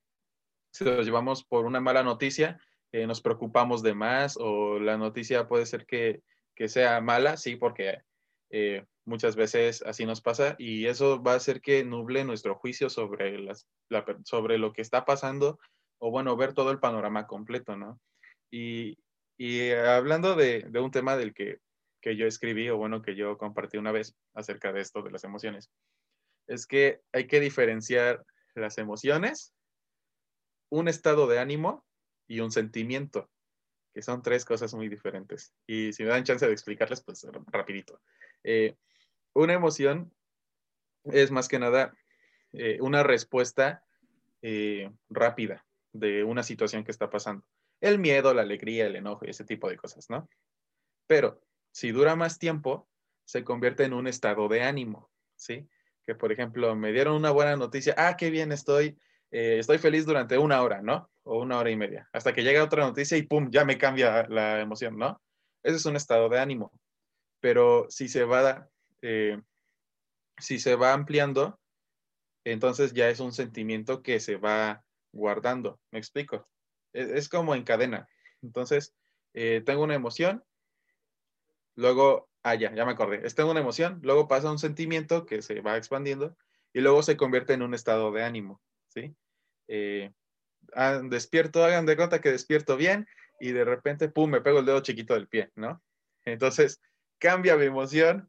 si 0.70 0.84
nos 0.84 1.06
llevamos 1.06 1.44
por 1.44 1.64
una 1.64 1.80
mala 1.80 2.02
noticia, 2.02 2.60
eh, 2.92 3.06
nos 3.06 3.22
preocupamos 3.22 3.82
de 3.82 3.94
más, 3.94 4.36
o 4.38 4.78
la 4.78 4.98
noticia 4.98 5.48
puede 5.48 5.64
ser 5.64 5.86
que, 5.86 6.20
que 6.54 6.68
sea 6.68 7.00
mala, 7.00 7.38
sí, 7.38 7.56
porque 7.56 8.02
eh, 8.50 8.84
muchas 9.04 9.36
veces 9.36 9.82
así 9.82 10.04
nos 10.04 10.20
pasa 10.20 10.56
y 10.58 10.86
eso 10.86 11.22
va 11.22 11.32
a 11.32 11.36
hacer 11.36 11.60
que 11.60 11.84
nuble 11.84 12.24
nuestro 12.24 12.54
juicio 12.54 12.90
sobre, 12.90 13.38
las, 13.38 13.66
sobre 14.24 14.58
lo 14.58 14.72
que 14.72 14.82
está 14.82 15.04
pasando 15.04 15.58
o 15.98 16.10
bueno, 16.10 16.36
ver 16.36 16.54
todo 16.54 16.70
el 16.70 16.80
panorama 16.80 17.26
completo, 17.26 17.76
¿no? 17.76 18.00
Y, 18.50 18.98
y 19.38 19.70
hablando 19.70 20.34
de, 20.34 20.66
de, 20.68 20.80
un 20.80 20.90
tema 20.90 21.16
del 21.16 21.34
que, 21.34 21.58
que 22.00 22.16
yo 22.16 22.26
escribí 22.26 22.68
o 22.70 22.78
bueno, 22.78 23.02
que 23.02 23.14
yo 23.14 23.36
compartí 23.36 23.76
una 23.76 23.92
vez 23.92 24.16
acerca 24.34 24.72
de 24.72 24.80
esto 24.80 25.02
de 25.02 25.10
las 25.10 25.24
emociones, 25.24 25.70
es 26.46 26.66
que 26.66 27.00
hay 27.12 27.26
que 27.26 27.38
diferenciar 27.38 28.24
las 28.54 28.78
emociones, 28.78 29.54
un 30.70 30.88
estado 30.88 31.26
de 31.26 31.38
ánimo 31.38 31.84
y 32.26 32.40
un 32.40 32.50
sentimiento, 32.50 33.30
que 33.92 34.02
son 34.02 34.22
tres 34.22 34.44
cosas 34.44 34.72
muy 34.74 34.88
diferentes. 34.88 35.52
Y 35.66 35.92
si 35.92 36.02
me 36.02 36.10
dan 36.10 36.24
chance 36.24 36.46
de 36.46 36.52
explicarles, 36.52 37.02
pues 37.02 37.26
rapidito. 37.48 38.00
Eh, 38.44 38.76
una 39.34 39.54
emoción 39.54 40.12
es 41.04 41.30
más 41.30 41.48
que 41.48 41.58
nada 41.58 41.94
eh, 42.52 42.78
una 42.80 43.02
respuesta 43.02 43.84
eh, 44.42 44.90
rápida 45.08 45.64
de 45.92 46.24
una 46.24 46.42
situación 46.42 46.84
que 46.84 46.90
está 46.90 47.10
pasando. 47.10 47.44
El 47.80 47.98
miedo, 47.98 48.34
la 48.34 48.42
alegría, 48.42 48.86
el 48.86 48.96
enojo 48.96 49.24
y 49.24 49.30
ese 49.30 49.44
tipo 49.44 49.68
de 49.68 49.76
cosas, 49.76 50.10
¿no? 50.10 50.28
Pero 51.06 51.40
si 51.72 51.92
dura 51.92 52.16
más 52.16 52.38
tiempo, 52.38 52.88
se 53.24 53.44
convierte 53.44 53.84
en 53.84 53.92
un 53.92 54.06
estado 54.06 54.48
de 54.48 54.62
ánimo, 54.62 55.10
¿sí? 55.36 55.68
Que 56.04 56.14
por 56.14 56.32
ejemplo, 56.32 56.74
me 56.76 56.92
dieron 56.92 57.14
una 57.14 57.30
buena 57.30 57.56
noticia, 57.56 57.94
ah, 57.96 58.16
qué 58.16 58.30
bien 58.30 58.52
estoy, 58.52 58.98
estoy 59.30 59.78
feliz 59.78 60.04
durante 60.04 60.36
una 60.36 60.62
hora, 60.62 60.82
¿no? 60.82 61.10
o 61.24 61.40
una 61.40 61.58
hora 61.58 61.70
y 61.70 61.76
media, 61.76 62.08
hasta 62.12 62.32
que 62.32 62.42
llega 62.42 62.64
otra 62.64 62.84
noticia 62.84 63.16
y 63.16 63.22
pum, 63.22 63.50
ya 63.50 63.64
me 63.64 63.78
cambia 63.78 64.26
la 64.28 64.60
emoción, 64.60 64.96
¿no? 64.96 65.20
Ese 65.62 65.76
es 65.76 65.86
un 65.86 65.96
estado 65.96 66.28
de 66.28 66.38
ánimo. 66.38 66.72
Pero 67.40 67.86
si 67.88 68.08
se 68.08 68.24
va, 68.24 68.68
eh, 69.02 69.40
si 70.38 70.58
se 70.58 70.76
va 70.76 70.92
ampliando, 70.92 71.58
entonces 72.44 72.92
ya 72.92 73.08
es 73.08 73.20
un 73.20 73.32
sentimiento 73.32 74.02
que 74.02 74.20
se 74.20 74.36
va 74.36 74.84
guardando. 75.12 75.80
¿Me 75.90 75.98
explico? 75.98 76.48
Es, 76.92 77.28
como 77.28 77.54
en 77.54 77.64
cadena. 77.64 78.08
Entonces, 78.42 78.94
eh, 79.34 79.62
tengo 79.64 79.82
una 79.82 79.94
emoción, 79.94 80.42
luego, 81.76 82.28
ah, 82.42 82.54
ya, 82.54 82.74
ya 82.74 82.84
me 82.84 82.92
acordé. 82.92 83.18
Tengo 83.30 83.50
una 83.50 83.60
emoción, 83.60 84.00
luego 84.02 84.28
pasa 84.28 84.50
un 84.50 84.58
sentimiento 84.58 85.26
que 85.26 85.42
se 85.42 85.60
va 85.60 85.76
expandiendo 85.76 86.36
y 86.72 86.80
luego 86.80 87.02
se 87.02 87.16
convierte 87.16 87.52
en 87.52 87.62
un 87.62 87.74
estado 87.74 88.10
de 88.12 88.22
ánimo, 88.22 88.60
¿sí? 88.88 89.14
Eh, 89.68 90.12
ah, 90.74 91.00
despierto, 91.04 91.64
hagan 91.64 91.86
de 91.86 91.96
cuenta 91.96 92.20
que 92.20 92.32
despierto 92.32 92.76
bien 92.76 93.06
y 93.40 93.52
de 93.52 93.64
repente, 93.64 94.08
pum, 94.08 94.30
me 94.30 94.40
pego 94.40 94.60
el 94.60 94.66
dedo 94.66 94.80
chiquito 94.80 95.14
del 95.14 95.28
pie, 95.28 95.50
¿no? 95.54 95.82
Entonces, 96.24 96.80
cambia 97.20 97.56
mi 97.56 97.66
emoción 97.66 98.28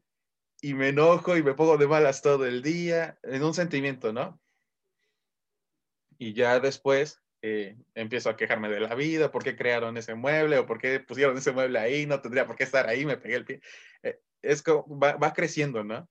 y 0.60 0.74
me 0.74 0.90
enojo 0.90 1.36
y 1.36 1.42
me 1.42 1.54
pongo 1.54 1.76
de 1.76 1.88
malas 1.88 2.22
todo 2.22 2.46
el 2.46 2.62
día, 2.62 3.18
en 3.24 3.42
un 3.42 3.54
sentimiento, 3.54 4.12
¿no? 4.12 4.40
Y 6.18 6.34
ya 6.34 6.60
después 6.60 7.20
eh, 7.44 7.76
empiezo 7.96 8.30
a 8.30 8.36
quejarme 8.36 8.68
de 8.68 8.78
la 8.78 8.94
vida, 8.94 9.32
por 9.32 9.42
qué 9.42 9.56
crearon 9.56 9.96
ese 9.96 10.14
mueble 10.14 10.58
o 10.58 10.66
por 10.66 10.78
qué 10.78 11.00
pusieron 11.00 11.36
ese 11.36 11.50
mueble 11.50 11.80
ahí, 11.80 12.06
no 12.06 12.20
tendría 12.20 12.46
por 12.46 12.54
qué 12.54 12.62
estar 12.62 12.86
ahí, 12.86 13.04
me 13.04 13.16
pegué 13.16 13.34
el 13.34 13.44
pie. 13.44 13.60
Eh, 14.04 14.20
es 14.42 14.62
como, 14.62 14.86
va, 14.96 15.32
creciendo, 15.32 15.82
¿no? 15.82 16.08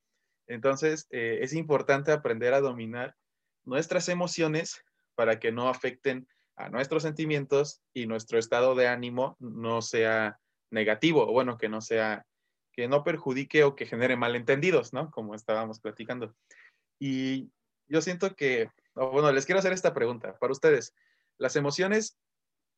Entonces, 0.48 1.08
eh, 1.12 1.40
es 1.42 1.54
importante 1.54 2.12
aprender 2.12 2.54
a 2.54 2.60
dominar 2.60 3.16
nuestras 3.64 4.10
emociones 4.10 4.84
para 5.16 5.40
que 5.40 5.54
no 5.54 5.70
afecten 5.70 6.28
a 6.58 6.68
nuestros 6.68 7.04
sentimientos 7.04 7.82
y 7.94 8.08
nuestro 8.08 8.38
estado 8.38 8.76
de 8.76 8.90
ánimo 8.90 9.38
no 9.40 9.82
sea 9.82 10.40
negativo, 10.70 11.30
o 11.30 11.32
bueno, 11.32 11.58
que 11.58 11.70
no 11.70 11.80
sea, 11.80 12.26
que 12.72 12.88
no 12.88 13.04
perjudique 13.04 13.64
o 13.64 13.76
que 13.76 13.86
genere 13.86 14.16
malentendidos, 14.16 14.94
¿no? 14.94 15.12
Como 15.12 15.36
estábamos 15.36 15.80
platicando. 15.80 16.36
Y 17.00 17.52
yo 17.88 18.02
siento 18.02 18.36
que, 18.36 18.70
bueno, 18.96 19.32
les 19.32 19.46
quiero 19.46 19.60
hacer 19.60 19.74
esta 19.74 19.94
pregunta 19.94 20.38
para 20.40 20.54
ustedes 20.54 20.94
las 21.38 21.56
emociones, 21.56 22.18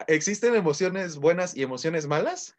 ¿existen 0.07 0.55
emociones 0.55 1.17
buenas 1.17 1.55
y 1.55 1.63
emociones 1.63 2.07
malas? 2.07 2.55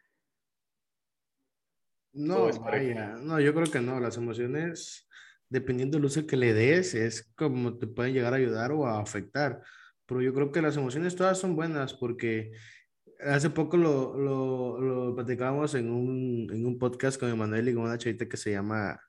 No, 2.13 2.47
vaya, 2.61 3.17
no, 3.19 3.41
yo 3.41 3.53
creo 3.53 3.69
que 3.69 3.81
no. 3.81 3.99
Las 3.99 4.15
emociones, 4.15 5.07
dependiendo 5.49 5.97
del 5.97 6.05
uso 6.05 6.25
que 6.25 6.37
le 6.37 6.53
des, 6.53 6.93
es 6.93 7.23
como 7.35 7.77
te 7.77 7.87
pueden 7.87 8.13
llegar 8.13 8.33
a 8.33 8.37
ayudar 8.37 8.71
o 8.71 8.85
a 8.87 9.01
afectar. 9.01 9.61
Pero 10.05 10.21
yo 10.21 10.33
creo 10.33 10.51
que 10.51 10.61
las 10.61 10.77
emociones 10.77 11.15
todas 11.15 11.39
son 11.39 11.55
buenas 11.55 11.93
porque 11.93 12.51
hace 13.19 13.49
poco 13.49 13.77
lo, 13.77 14.17
lo, 14.17 14.79
lo 14.79 15.15
platicábamos 15.15 15.75
en 15.75 15.89
un, 15.89 16.49
en 16.51 16.65
un 16.65 16.77
podcast 16.79 17.19
con 17.19 17.29
Emanuel 17.29 17.69
y 17.69 17.73
con 17.73 17.83
una 17.83 17.97
chavita 17.97 18.27
que 18.27 18.37
se 18.37 18.51
llama 18.51 18.99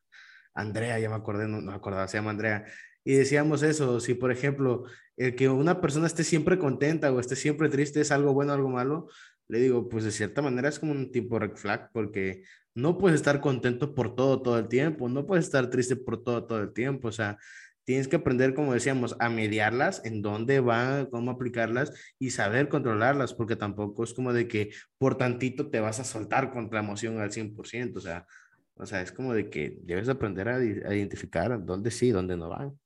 Andrea, 0.54 0.98
ya 0.98 1.08
me 1.08 1.16
acordé, 1.16 1.48
no, 1.48 1.60
no 1.60 1.70
me 1.70 1.76
acordaba, 1.76 2.08
se 2.08 2.18
llama 2.18 2.30
Andrea. 2.30 2.64
Y 3.04 3.14
decíamos 3.14 3.62
eso, 3.62 4.00
si 4.00 4.14
por 4.14 4.32
ejemplo, 4.32 4.84
el 5.16 5.36
que 5.36 5.48
una 5.48 5.80
persona 5.80 6.06
esté 6.06 6.24
siempre 6.24 6.58
contenta 6.58 7.12
o 7.12 7.20
esté 7.20 7.36
siempre 7.36 7.68
triste 7.68 8.00
es 8.00 8.10
algo 8.10 8.34
bueno 8.34 8.52
algo 8.52 8.68
malo, 8.68 9.08
le 9.48 9.60
digo, 9.60 9.88
pues 9.88 10.04
de 10.04 10.10
cierta 10.10 10.42
manera 10.42 10.68
es 10.68 10.78
como 10.78 10.92
un 10.92 11.12
tipo 11.12 11.38
red 11.38 11.54
flag, 11.54 11.90
porque 11.92 12.42
no 12.74 12.98
puedes 12.98 13.16
estar 13.20 13.40
contento 13.40 13.94
por 13.94 14.14
todo, 14.16 14.42
todo 14.42 14.58
el 14.58 14.68
tiempo, 14.68 15.08
no 15.08 15.26
puedes 15.26 15.44
estar 15.46 15.70
triste 15.70 15.96
por 15.96 16.22
todo, 16.22 16.46
todo 16.46 16.60
el 16.60 16.72
tiempo, 16.72 17.08
o 17.08 17.12
sea, 17.12 17.38
tienes 17.86 18.08
que 18.08 18.16
aprender, 18.16 18.52
como 18.52 18.74
decíamos, 18.74 19.16
a 19.20 19.30
mediarlas, 19.30 20.04
en 20.04 20.20
dónde 20.20 20.58
van, 20.58 21.06
cómo 21.06 21.30
aplicarlas 21.30 21.92
y 22.18 22.30
saber 22.30 22.68
controlarlas, 22.68 23.32
porque 23.32 23.54
tampoco 23.54 24.02
es 24.02 24.12
como 24.12 24.32
de 24.32 24.48
que 24.48 24.70
por 24.98 25.16
tantito 25.16 25.70
te 25.70 25.78
vas 25.78 26.00
a 26.00 26.04
soltar 26.04 26.50
contra 26.50 26.80
la 26.80 26.84
emoción 26.84 27.20
al 27.20 27.30
100%, 27.30 27.96
o 27.96 28.00
sea, 28.00 28.26
o 28.74 28.84
sea, 28.84 29.00
es 29.00 29.12
como 29.12 29.32
de 29.32 29.48
que 29.48 29.78
debes 29.82 30.08
aprender 30.08 30.48
a, 30.48 30.56
a 30.56 30.94
identificar 30.94 31.64
dónde 31.64 31.92
sí, 31.92 32.10
dónde 32.10 32.36
no 32.36 32.48
van. 32.48 32.78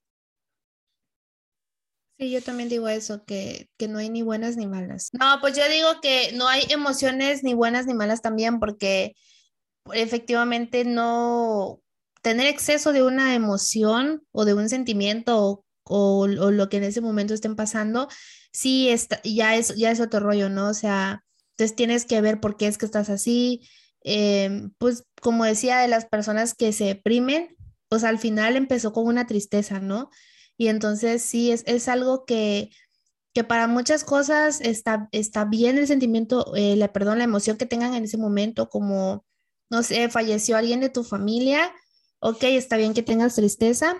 Sí, 2.19 2.31
yo 2.31 2.43
también 2.43 2.69
digo 2.69 2.87
eso, 2.87 3.25
que, 3.25 3.71
que 3.79 3.89
no 3.89 3.97
hay 3.97 4.11
ni 4.11 4.21
buenas 4.21 4.59
ni 4.59 4.67
malas. 4.67 5.09
No, 5.19 5.39
pues 5.41 5.57
yo 5.57 5.67
digo 5.71 6.03
que 6.03 6.33
no 6.35 6.47
hay 6.47 6.65
emociones 6.69 7.43
ni 7.43 7.55
buenas 7.55 7.87
ni 7.87 7.95
malas 7.95 8.21
también, 8.21 8.61
porque 8.61 9.17
efectivamente 9.95 10.85
no 10.85 11.81
tener 12.23 12.47
exceso 12.47 12.93
de 12.93 13.03
una 13.03 13.35
emoción 13.35 14.23
o 14.33 14.45
de 14.45 14.55
un 14.55 14.69
sentimiento 14.69 15.65
o, 15.85 16.27
lo 16.29 16.69
que 16.69 16.77
en 16.77 16.85
ese 16.85 17.01
momento 17.01 17.35
estén 17.35 17.57
pasando, 17.57 18.09
sí, 18.53 18.89
está, 18.89 19.21
ya, 19.25 19.57
es, 19.57 19.75
ya 19.77 19.91
es 19.91 20.01
otro 20.01 20.21
rollo, 20.21 20.49
¿no? 20.49 20.69
O 20.69 20.75
sea, 20.75 21.25
entonces 21.53 21.77
tienes 21.77 22.05
que 22.05 22.21
ver 22.21 22.41
por 22.41 22.57
qué 22.57 22.69
es 22.69 22.79
que 22.79 22.87
estás 22.87 23.11
así. 23.11 23.69
Em, 24.03 24.73
pues 24.79 25.05
como 25.21 25.45
decía, 25.45 25.79
de 25.79 25.89
las 25.89 26.07
personas 26.07 26.55
que 26.55 26.73
se 26.73 26.85
deprimen, 26.85 27.57
pues 27.89 28.05
al 28.05 28.19
final 28.19 28.57
empezó 28.57 28.93
con 28.93 29.07
una 29.07 29.27
tristeza, 29.27 29.81
¿no? 29.81 30.11
Y 30.57 30.69
entonces 30.69 31.23
sí, 31.23 31.51
es, 31.51 31.65
es 31.67 31.89
algo 31.89 32.25
que, 32.25 32.71
que 33.35 33.45
para 33.45 33.67
muchas 33.67 34.05
cosas 34.05 34.61
está, 34.61 35.09
está 35.13 35.45
bien 35.45 35.79
el 35.79 35.87
sentimiento, 35.87 36.55
eh, 36.57 36.77
la, 36.77 36.93
perdón, 36.93 37.19
la 37.19 37.25
emoción 37.25 37.57
que 37.57 37.67
tengan 37.67 37.95
en 37.95 38.05
ese 38.05 38.17
momento, 38.19 38.69
como, 38.69 39.25
no 39.71 39.83
sé, 39.83 40.09
falleció 40.09 40.57
alguien 40.57 40.81
de 40.81 40.89
tu 40.89 41.05
familia, 41.05 41.73
ok, 42.21 42.45
está 42.45 42.77
bien 42.77 42.95
que 42.95 43.03
tengas 43.03 43.35
tristeza, 43.35 43.97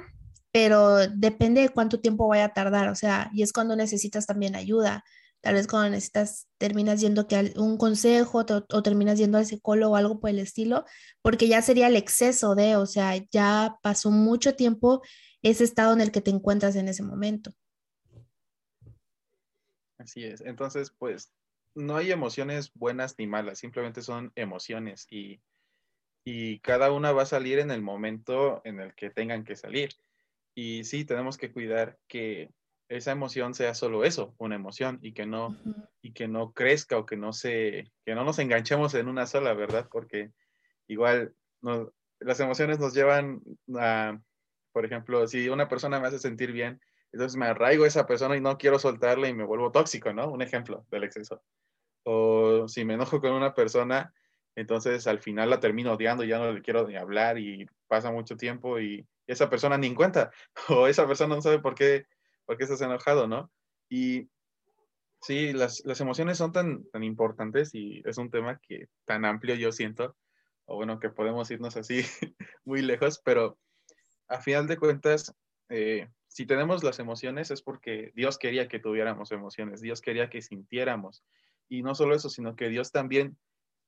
pero 0.53 1.09
depende 1.09 1.63
de 1.63 1.69
cuánto 1.69 2.01
tiempo 2.01 2.29
vaya 2.29 2.47
a 2.47 2.55
tardar, 2.55 2.89
o 2.89 2.95
sea, 2.95 3.31
y 3.33 3.43
es 3.43 3.53
cuando 3.53 3.77
necesitas 3.77 4.27
también 4.27 4.55
ayuda. 4.57 5.05
Tal 5.43 5.55
vez 5.55 5.67
cuando 5.67 5.91
necesitas, 5.91 6.49
terminas 6.59 7.01
yendo 7.01 7.27
que 7.27 7.55
un 7.57 7.79
consejo 7.79 8.45
o 8.47 8.83
terminas 8.83 9.19
yendo 9.19 9.39
al 9.39 9.47
psicólogo 9.47 9.95
o 9.95 9.97
algo 9.97 10.21
por 10.21 10.29
el 10.29 10.39
estilo, 10.39 10.85
porque 11.23 11.49
ya 11.49 11.63
sería 11.63 11.87
el 11.87 11.97
exceso 11.97 12.55
de, 12.55 12.77
o 12.77 12.85
sea, 12.85 13.15
ya 13.31 13.79
pasó 13.83 14.11
mucho 14.11 14.55
tiempo 14.55 15.03
ese 15.41 15.65
estado 15.65 15.95
en 15.95 16.03
el 16.03 16.13
que 16.13 16.21
te 16.21 16.31
encuentras 16.31 16.77
en 16.77 16.89
ese 16.89 17.03
momento. 17.03 17.53
Así 19.97 20.25
es. 20.25 20.43
Entonces, 20.43 20.91
pues, 20.99 21.33
no 21.75 21.97
hay 21.97 22.11
emociones 22.11 22.71
buenas 22.75 23.15
ni 23.19 23.27
malas, 23.27 23.61
simplemente 23.61 24.03
son 24.03 24.33
emociones 24.35 25.07
y, 25.11 25.41
y 26.25 26.61
cada 26.61 26.93
una 26.93 27.13
va 27.13 27.23
a 27.23 27.27
salir 27.27 27.59
en 27.59 27.71
el 27.71 27.83
momento 27.83 28.61
en 28.65 28.81
el 28.81 28.95
que 28.95 29.11
tengan 29.11 29.45
que 29.45 29.57
salir. 29.57 29.91
Y 30.55 30.85
sí, 30.85 31.05
tenemos 31.05 31.39
que 31.39 31.53
cuidar 31.53 31.99
que 32.09 32.51
esa 32.89 33.13
emoción 33.13 33.55
sea 33.55 33.75
solo 33.75 34.05
eso, 34.05 34.35
una 34.39 34.57
emoción, 34.57 34.99
y 35.01 35.13
que 35.13 35.25
no, 35.25 35.57
y 36.03 36.13
que 36.13 36.27
no 36.27 36.53
crezca 36.53 36.99
o 36.99 37.07
que 37.07 37.17
no 37.17 37.33
se, 37.33 37.91
que 38.05 38.15
no 38.15 38.25
nos 38.25 38.39
enganchemos 38.41 38.95
en 38.95 39.09
una 39.09 39.27
sola, 39.27 39.55
¿verdad? 39.55 39.89
Porque 39.91 40.33
igual 40.89 41.35
las 42.19 42.41
emociones 42.41 42.81
nos 42.81 42.93
llevan 42.93 43.43
a, 43.79 44.19
por 44.73 44.85
ejemplo, 44.85 45.27
si 45.29 45.49
una 45.49 45.69
persona 45.69 46.01
me 46.01 46.09
hace 46.09 46.19
sentir 46.19 46.53
bien, 46.53 46.81
entonces 47.13 47.37
me 47.37 47.47
arraigo 47.47 47.85
a 47.85 47.89
esa 47.89 48.07
persona 48.07 48.37
y 48.37 48.41
no 48.41 48.59
quiero 48.59 48.79
soltarla 48.79 49.29
y 49.29 49.35
me 49.35 49.45
vuelvo 49.45 49.73
tóxico, 49.73 50.13
¿no? 50.13 50.29
Un 50.31 50.43
ejemplo 50.43 50.85
del 50.91 51.05
exceso. 51.05 51.43
O 52.05 52.67
si 52.69 52.85
me 52.85 52.95
enojo 52.95 53.21
con 53.21 53.33
una 53.33 53.55
persona, 53.55 54.13
entonces 54.57 55.07
al 55.07 55.21
final 55.21 55.51
la 55.51 55.61
termino 55.61 55.93
odiando, 55.93 56.25
ya 56.25 56.39
no 56.39 56.53
le 56.53 56.63
quiero 56.63 56.87
ni 56.87 56.97
hablar 56.97 57.39
y 57.39 57.67
pasa 57.87 58.11
mucho 58.11 58.37
tiempo 58.37 58.81
y 58.81 59.07
esa 59.27 59.49
persona 59.49 59.79
ni 59.79 59.87
en 59.87 59.95
cuenta, 59.95 60.31
o 60.69 60.87
esa 60.87 61.07
persona 61.07 61.35
no 61.35 61.43
sabe 61.43 61.61
por 61.61 61.75
qué, 61.75 62.07
por 62.45 62.57
qué 62.57 62.65
estás 62.65 62.81
enojado, 62.81 63.27
¿no? 63.29 63.51
Y 63.89 64.29
sí, 65.21 65.53
las, 65.53 65.85
las 65.85 66.01
emociones 66.01 66.39
son 66.39 66.53
tan, 66.53 66.85
tan 66.91 67.03
importantes 67.05 67.75
y 67.75 68.03
es 68.05 68.19
un 68.19 68.31
tema 68.31 68.59
que 68.61 68.89
tan 69.05 69.25
amplio 69.25 69.55
yo 69.55 69.73
siento, 69.73 70.17
o 70.67 70.77
bueno, 70.77 71.01
que 71.01 71.11
podemos 71.11 71.51
irnos 71.51 71.77
así 71.77 72.03
muy 72.65 72.83
lejos, 72.83 73.21
pero 73.25 73.59
a 74.29 74.41
final 74.41 74.67
de 74.67 74.77
cuentas, 74.77 75.35
eh, 75.69 76.09
si 76.29 76.47
tenemos 76.47 76.85
las 76.85 77.01
emociones 77.01 77.51
es 77.51 77.63
porque 77.63 78.13
Dios 78.15 78.39
quería 78.39 78.69
que 78.69 78.79
tuviéramos 78.79 79.33
emociones, 79.33 79.81
Dios 79.81 80.01
quería 80.01 80.31
que 80.31 80.43
sintiéramos. 80.43 81.25
Y 81.69 81.83
no 81.83 81.95
solo 81.95 82.15
eso, 82.15 82.31
sino 82.31 82.55
que 82.55 82.69
Dios 82.69 82.93
también 82.93 83.37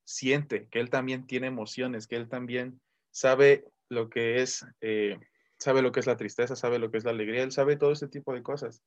siente, 0.04 0.68
que 0.68 0.80
Él 0.80 0.90
también 0.90 1.26
tiene 1.26 1.46
emociones, 1.46 2.06
que 2.06 2.16
Él 2.16 2.28
también 2.28 2.80
sabe 3.10 3.64
lo 3.88 4.08
que 4.08 4.42
es, 4.42 4.66
eh, 4.80 5.18
sabe 5.58 5.82
lo 5.82 5.92
que 5.92 6.00
es 6.00 6.06
la 6.06 6.16
tristeza, 6.16 6.56
sabe 6.56 6.78
lo 6.78 6.90
que 6.90 6.98
es 6.98 7.04
la 7.04 7.10
alegría, 7.10 7.42
Él 7.42 7.52
sabe 7.52 7.76
todo 7.76 7.92
ese 7.92 8.08
tipo 8.08 8.32
de 8.34 8.42
cosas. 8.42 8.82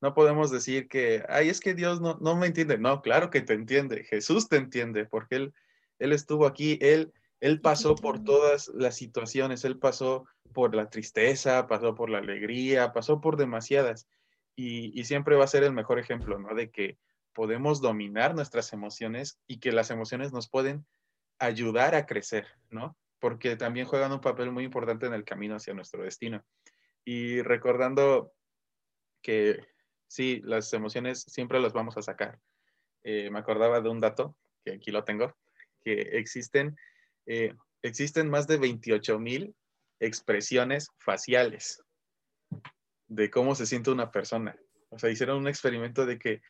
No 0.00 0.14
podemos 0.14 0.50
decir 0.50 0.88
que, 0.88 1.24
ay, 1.28 1.50
es 1.50 1.60
que 1.60 1.74
Dios 1.74 2.00
no, 2.00 2.18
no 2.20 2.34
me 2.36 2.46
entiende. 2.46 2.78
No, 2.78 3.02
claro 3.02 3.28
que 3.28 3.42
te 3.42 3.52
entiende. 3.52 4.04
Jesús 4.04 4.48
te 4.48 4.56
entiende 4.56 5.04
porque 5.04 5.36
Él, 5.36 5.54
él 5.98 6.12
estuvo 6.12 6.46
aquí, 6.46 6.78
Él, 6.80 7.12
él 7.40 7.60
pasó 7.60 7.94
por 7.94 8.24
todas 8.24 8.68
las 8.68 8.96
situaciones, 8.96 9.64
Él 9.64 9.78
pasó 9.78 10.26
por 10.52 10.74
la 10.74 10.90
tristeza, 10.90 11.66
pasó 11.66 11.94
por 11.94 12.10
la 12.10 12.18
alegría, 12.18 12.92
pasó 12.92 13.20
por 13.20 13.36
demasiadas. 13.36 14.08
Y, 14.56 15.04
siempre 15.04 15.36
va 15.36 15.44
a 15.44 15.48
ser 15.48 15.64
el 15.64 15.72
mejor 15.72 15.98
ejemplo, 15.98 16.38
¿no? 16.38 16.54
De 16.54 16.70
que 16.70 16.98
podemos 17.32 17.80
dominar 17.80 18.34
nuestras 18.34 18.72
emociones 18.72 19.40
y 19.46 19.58
que 19.58 19.72
las 19.72 19.90
emociones 19.90 20.32
nos 20.32 20.48
pueden 20.48 20.86
ayudar 21.38 21.94
a 21.94 22.06
crecer, 22.06 22.46
¿no? 22.70 22.96
Porque 23.18 23.56
también 23.56 23.86
juegan 23.86 24.12
un 24.12 24.20
papel 24.20 24.50
muy 24.50 24.64
importante 24.64 25.06
en 25.06 25.14
el 25.14 25.24
camino 25.24 25.56
hacia 25.56 25.74
nuestro 25.74 26.02
destino. 26.02 26.44
Y 27.04 27.42
recordando 27.42 28.32
que 29.22 29.66
sí, 30.06 30.40
las 30.44 30.72
emociones 30.72 31.22
siempre 31.22 31.60
las 31.60 31.72
vamos 31.72 31.96
a 31.96 32.02
sacar. 32.02 32.38
Eh, 33.02 33.30
me 33.30 33.38
acordaba 33.38 33.80
de 33.80 33.88
un 33.88 34.00
dato, 34.00 34.36
que 34.64 34.72
aquí 34.72 34.90
lo 34.90 35.04
tengo, 35.04 35.34
que 35.82 36.00
existen, 36.18 36.76
eh, 37.26 37.54
existen 37.82 38.28
más 38.28 38.46
de 38.46 38.58
28 38.58 39.18
mil 39.18 39.54
expresiones 40.00 40.90
faciales 40.98 41.82
de 43.08 43.30
cómo 43.30 43.54
se 43.54 43.66
siente 43.66 43.90
una 43.90 44.10
persona. 44.10 44.56
O 44.88 44.98
sea, 44.98 45.10
hicieron 45.10 45.38
un 45.38 45.48
experimento 45.48 46.06
de 46.06 46.18
que, 46.18 46.42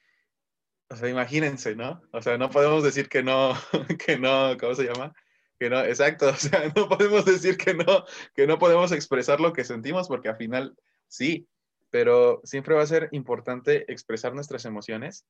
o 0.90 0.96
sea, 0.96 1.08
imagínense, 1.08 1.76
¿no? 1.76 2.02
O 2.12 2.20
sea, 2.20 2.36
no 2.36 2.50
podemos 2.50 2.82
decir 2.82 3.08
que 3.08 3.22
no, 3.22 3.54
que 4.04 4.18
no, 4.18 4.56
¿cómo 4.58 4.74
se 4.74 4.84
llama? 4.84 5.14
Que 5.58 5.70
no, 5.70 5.80
exacto, 5.84 6.28
o 6.30 6.36
sea, 6.36 6.72
no 6.74 6.88
podemos 6.88 7.24
decir 7.24 7.56
que 7.56 7.74
no, 7.74 8.04
que 8.34 8.46
no 8.46 8.58
podemos 8.58 8.92
expresar 8.92 9.40
lo 9.40 9.52
que 9.52 9.64
sentimos 9.64 10.08
porque 10.08 10.28
al 10.28 10.36
final 10.36 10.76
sí, 11.06 11.48
pero 11.90 12.40
siempre 12.44 12.74
va 12.74 12.82
a 12.82 12.86
ser 12.86 13.08
importante 13.12 13.90
expresar 13.92 14.34
nuestras 14.34 14.64
emociones 14.64 15.24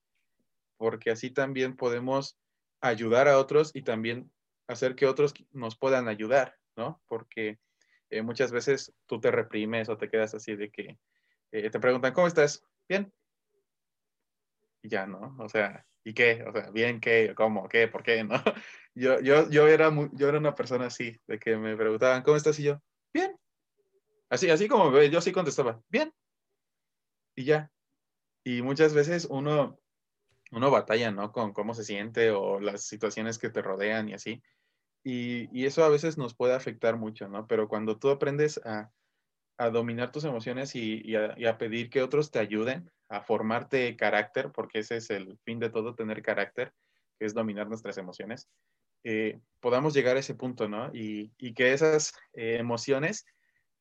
porque 0.79 1.11
así 1.11 1.31
también 1.31 1.77
podemos 1.77 2.39
ayudar 2.81 3.29
a 3.29 3.39
otros 3.39 3.71
y 3.75 3.83
también 3.83 4.31
hacer 4.67 4.95
que 4.95 5.07
otros 5.07 5.35
nos 5.53 5.77
puedan 5.77 6.09
ayudar, 6.09 6.57
¿no? 6.75 7.03
Porque 7.07 7.59
eh, 8.09 8.23
muchas 8.23 8.51
veces 8.51 8.95
tú 9.05 9.21
te 9.21 9.31
reprimes 9.31 9.91
o 9.91 9.99
te 9.99 10.09
quedas 10.09 10.35
así 10.35 10.57
de 10.57 10.71
que 10.71 10.99
eh, 11.53 11.69
te 11.69 11.81
preguntan, 11.81 12.15
¿cómo 12.15 12.29
estás? 12.29 12.65
Bien. 12.89 13.13
Y 14.83 14.89
ya, 14.89 15.07
¿no? 15.07 15.37
O 15.39 15.49
sea, 15.49 15.85
¿y 16.05 16.15
qué? 16.15 16.45
O 16.47 16.53
sea, 16.53 16.71
¿bien 16.71 17.01
qué? 17.01 17.35
¿Cómo? 17.37 17.69
¿Qué? 17.69 17.89
¿Por 17.89 18.03
qué? 18.03 18.25
¿No? 18.25 18.35
Yo, 18.93 19.21
yo, 19.21 19.49
yo, 19.49 19.69
era, 19.69 19.89
yo 20.15 20.29
era 20.29 20.39
una 20.39 20.57
persona 20.57 20.87
así, 20.87 21.17
de 21.29 21.39
que 21.39 21.57
me 21.57 21.77
preguntaban, 21.77 22.23
¿cómo 22.23 22.37
estás? 22.37 22.59
Y 22.59 22.65
yo, 22.65 22.83
bien. 23.15 23.37
Así, 24.29 24.51
así 24.51 24.67
como 24.67 25.01
yo 25.01 25.21
sí 25.21 25.31
contestaba, 25.31 25.81
bien. 25.89 26.13
Y 27.37 27.45
ya. 27.45 27.71
Y 28.45 28.63
muchas 28.63 28.93
veces 28.93 29.29
uno, 29.31 29.79
uno 30.51 30.71
batalla, 30.73 31.13
¿no? 31.13 31.31
Con 31.31 31.53
cómo 31.53 31.73
se 31.73 31.85
siente 31.85 32.33
o 32.33 32.59
las 32.59 32.83
situaciones 32.83 33.39
que 33.39 33.49
te 33.49 33.63
rodean 33.63 34.09
y 34.09 34.15
así. 34.15 34.43
Y, 35.05 35.49
y 35.57 35.67
eso 35.67 35.85
a 35.85 35.89
veces 35.89 36.19
nos 36.19 36.35
puede 36.35 36.55
afectar 36.55 36.97
mucho, 36.97 37.29
¿no? 37.29 37.47
Pero 37.47 37.69
cuando 37.69 37.97
tú 37.97 38.11
aprendes 38.11 38.61
a, 38.65 38.91
a 39.61 39.69
dominar 39.69 40.11
tus 40.11 40.25
emociones 40.25 40.75
y, 40.75 41.15
a, 41.15 41.59
pedir 41.59 41.91
que 41.91 42.03
otros 42.03 42.31
te 42.31 42.39
ayuden 42.39 42.91
a 43.11 43.21
formarte 43.21 43.95
carácter, 43.95 44.53
porque 44.53 44.79
ese 44.79 44.97
es 44.97 45.11
el 45.11 45.37
fin 45.45 45.59
de 45.59 45.69
todo, 45.69 45.95
tener 45.95 46.23
carácter, 46.23 46.73
es 47.19 47.35
dominar 47.35 47.69
nuestras 47.69 47.99
emociones, 47.99 48.49
eh, 49.05 49.39
podamos 49.61 49.93
llegar 49.93 50.17
a 50.17 50.21
ese 50.21 50.35
punto, 50.35 50.67
¿no? 50.67 50.91
Y, 50.95 51.31
que 51.55 51.75
esas 51.75 52.15
eh, 52.33 52.57
emociones 52.59 53.27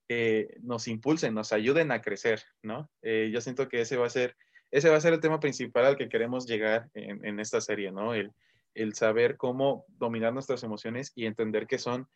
eh, 0.09 0.49
nos 0.59 0.89
impulsen, 0.89 1.33
nos 1.33 1.53
ayuden 1.53 1.93
a 1.93 2.01
crecer, 2.01 2.43
¿no? 2.61 2.89
yo 3.01 3.39
siento 3.39 3.69
que 3.69 3.79
ese 3.79 3.95
va 3.95 4.07
a 4.07 4.09
ser, 4.09 4.35
ese 4.71 4.89
va 4.89 4.97
a 4.97 5.01
ser 5.01 5.13
el 5.13 5.21
tema 5.21 5.39
principal 5.39 5.85
al 5.85 5.97
que 5.97 6.09
queremos 6.09 6.45
llegar 6.45 6.89
en, 6.93 7.39
esta 7.39 7.61
serie, 7.61 7.89
¿no? 7.89 8.13
El, 8.13 8.33
el, 8.73 8.95
saber 8.95 9.37
cómo 9.37 9.85
dominar 9.87 10.33
nuestras 10.33 10.63
emociones 10.63 11.13
y 11.15 11.25
entender 11.25 11.67
que 11.67 11.77
son 11.77 12.09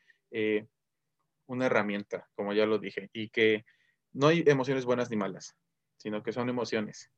una 1.54 1.68
herramienta, 1.68 2.30
como 2.36 2.54
ya 2.54 2.66
lo 2.66 2.80
dije, 2.80 3.10
y 3.14 3.30
que 3.30 3.66
no 4.12 4.28
hay 4.28 4.44
emociones 4.46 4.86
buenas 4.86 5.10
ni 5.10 5.18
malas, 5.18 5.56
sino 5.98 6.22
que 6.24 6.34
son 6.34 6.50
emociones. 6.50 7.12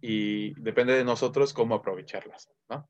Y 0.00 0.58
depende 0.60 0.94
de 0.94 1.04
nosotros 1.04 1.52
cómo 1.52 1.74
aprovecharlas, 1.74 2.50
¿no? 2.68 2.88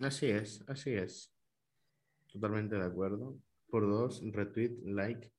Así 0.00 0.26
es, 0.26 0.64
así 0.68 0.92
es. 0.92 1.32
Totalmente 2.32 2.74
de 2.76 2.84
acuerdo. 2.84 3.38
Por 3.68 3.88
dos, 3.88 4.22
retweet, 4.32 4.76
like, 4.84 5.32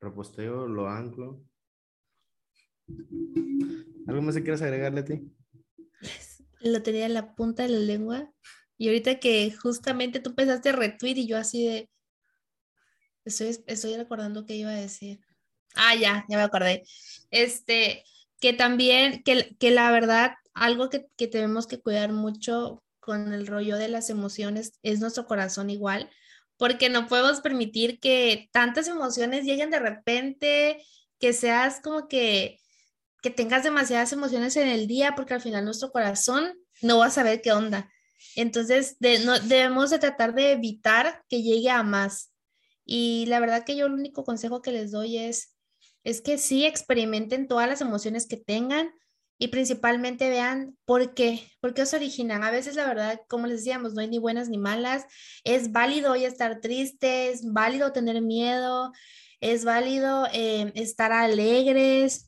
reposteo, 0.00 0.66
lo 0.66 0.88
anclo. 0.88 1.44
¿Algo 4.06 4.22
más 4.22 4.34
que 4.34 4.42
quieras 4.42 4.62
agregarle 4.62 5.00
a 5.00 5.04
ti? 5.04 5.32
Lo 6.60 6.82
tenía 6.82 7.06
en 7.06 7.14
la 7.14 7.34
punta 7.34 7.62
de 7.62 7.68
la 7.68 7.78
lengua 7.78 8.32
y 8.78 8.88
ahorita 8.88 9.18
que 9.18 9.50
justamente 9.50 10.20
tú 10.20 10.30
empezaste 10.30 10.70
a 10.70 10.72
retweet 10.72 11.16
y 11.16 11.26
yo 11.26 11.36
así 11.36 11.66
de, 11.66 11.90
estoy, 13.24 13.58
estoy 13.66 13.96
recordando 13.96 14.46
qué 14.46 14.54
iba 14.54 14.70
a 14.70 14.74
decir. 14.74 15.20
Ah, 15.74 15.94
ya, 15.96 16.24
ya 16.28 16.36
me 16.36 16.44
acordé. 16.44 16.84
Este, 17.30 18.04
que 18.40 18.52
también, 18.52 19.22
que, 19.24 19.56
que 19.58 19.70
la 19.72 19.90
verdad, 19.90 20.32
algo 20.54 20.88
que, 20.90 21.06
que 21.16 21.26
tenemos 21.26 21.66
que 21.66 21.80
cuidar 21.80 22.12
mucho 22.12 22.82
con 23.00 23.32
el 23.32 23.46
rollo 23.46 23.76
de 23.76 23.88
las 23.88 24.10
emociones 24.10 24.78
es 24.82 25.00
nuestro 25.00 25.26
corazón 25.26 25.70
igual, 25.70 26.08
porque 26.56 26.88
no 26.88 27.08
podemos 27.08 27.40
permitir 27.40 27.98
que 28.00 28.48
tantas 28.52 28.86
emociones 28.88 29.44
lleguen 29.44 29.70
de 29.70 29.78
repente, 29.80 30.84
que 31.18 31.32
seas 31.32 31.80
como 31.80 32.06
que, 32.06 32.58
que 33.22 33.30
tengas 33.30 33.64
demasiadas 33.64 34.12
emociones 34.12 34.56
en 34.56 34.68
el 34.68 34.86
día, 34.86 35.14
porque 35.16 35.34
al 35.34 35.40
final 35.40 35.64
nuestro 35.64 35.90
corazón 35.90 36.52
no 36.80 36.98
va 36.98 37.06
a 37.06 37.10
saber 37.10 37.40
qué 37.42 37.52
onda. 37.52 37.90
Entonces, 38.36 38.96
no, 39.24 39.38
debemos 39.40 39.90
de 39.90 39.98
tratar 39.98 40.34
de 40.34 40.52
evitar 40.52 41.22
que 41.28 41.42
llegue 41.42 41.70
a 41.70 41.82
más. 41.82 42.32
Y 42.84 43.26
la 43.26 43.40
verdad 43.40 43.64
que 43.64 43.76
yo 43.76 43.86
el 43.86 43.92
único 43.92 44.24
consejo 44.24 44.62
que 44.62 44.72
les 44.72 44.90
doy 44.90 45.18
es, 45.18 45.56
es 46.04 46.20
que 46.20 46.38
sí 46.38 46.64
experimenten 46.64 47.48
todas 47.48 47.68
las 47.68 47.80
emociones 47.80 48.26
que 48.26 48.36
tengan 48.36 48.90
y 49.38 49.48
principalmente 49.48 50.28
vean 50.30 50.76
por 50.84 51.14
qué, 51.14 51.48
por 51.60 51.74
qué 51.74 51.86
se 51.86 51.96
originan. 51.96 52.42
A 52.42 52.50
veces 52.50 52.74
la 52.74 52.86
verdad, 52.86 53.20
como 53.28 53.46
les 53.46 53.58
decíamos, 53.58 53.94
no 53.94 54.00
hay 54.00 54.08
ni 54.08 54.18
buenas 54.18 54.48
ni 54.48 54.58
malas. 54.58 55.04
Es 55.44 55.70
válido 55.70 56.12
hoy 56.12 56.24
estar 56.24 56.60
triste, 56.60 57.30
es 57.30 57.42
válido 57.44 57.92
tener 57.92 58.20
miedo, 58.20 58.92
es 59.40 59.64
válido 59.64 60.26
eh, 60.32 60.72
estar 60.74 61.12
alegres, 61.12 62.27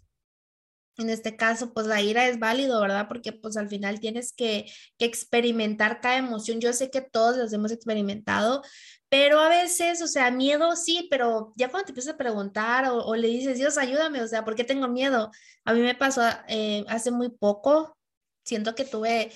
en 0.96 1.10
este 1.10 1.36
caso, 1.36 1.72
pues 1.72 1.86
la 1.86 2.00
ira 2.02 2.28
es 2.28 2.38
válido, 2.38 2.80
¿verdad? 2.80 3.08
Porque 3.08 3.32
pues 3.32 3.56
al 3.56 3.68
final 3.68 4.00
tienes 4.00 4.32
que, 4.32 4.66
experimentar 4.98 6.00
cada 6.00 6.18
emoción. 6.18 6.60
Yo 6.60 6.72
sé 6.72 6.90
que 6.90 7.00
todos 7.00 7.36
las 7.36 7.52
hemos 7.52 7.72
experimentado, 7.72 8.62
pero 9.08 9.40
a 9.40 9.48
veces, 9.48 10.02
o 10.02 10.06
sea, 10.08 10.30
miedo 10.30 10.76
sí, 10.76 11.08
pero 11.10 11.52
ya 11.56 11.70
cuando 11.70 11.86
te 11.86 11.90
empiezas 11.92 12.14
a 12.14 12.18
preguntar 12.18 12.86
o, 12.90 13.14
le 13.16 13.28
dices, 13.28 13.58
Dios, 13.58 13.78
ayúdame, 13.78 14.22
o 14.22 14.28
sea, 14.28 14.44
¿por 14.44 14.54
qué 14.54 14.64
tengo 14.64 14.88
miedo? 14.88 15.30
A 15.64 15.72
mí 15.74 15.80
me 15.80 15.94
pasó 15.94 16.22
eh, 16.48 16.84
hace 16.88 17.10
muy 17.10 17.30
poco, 17.30 17.96
siento 18.44 18.74
que 18.74 18.84
tuve 18.84 19.32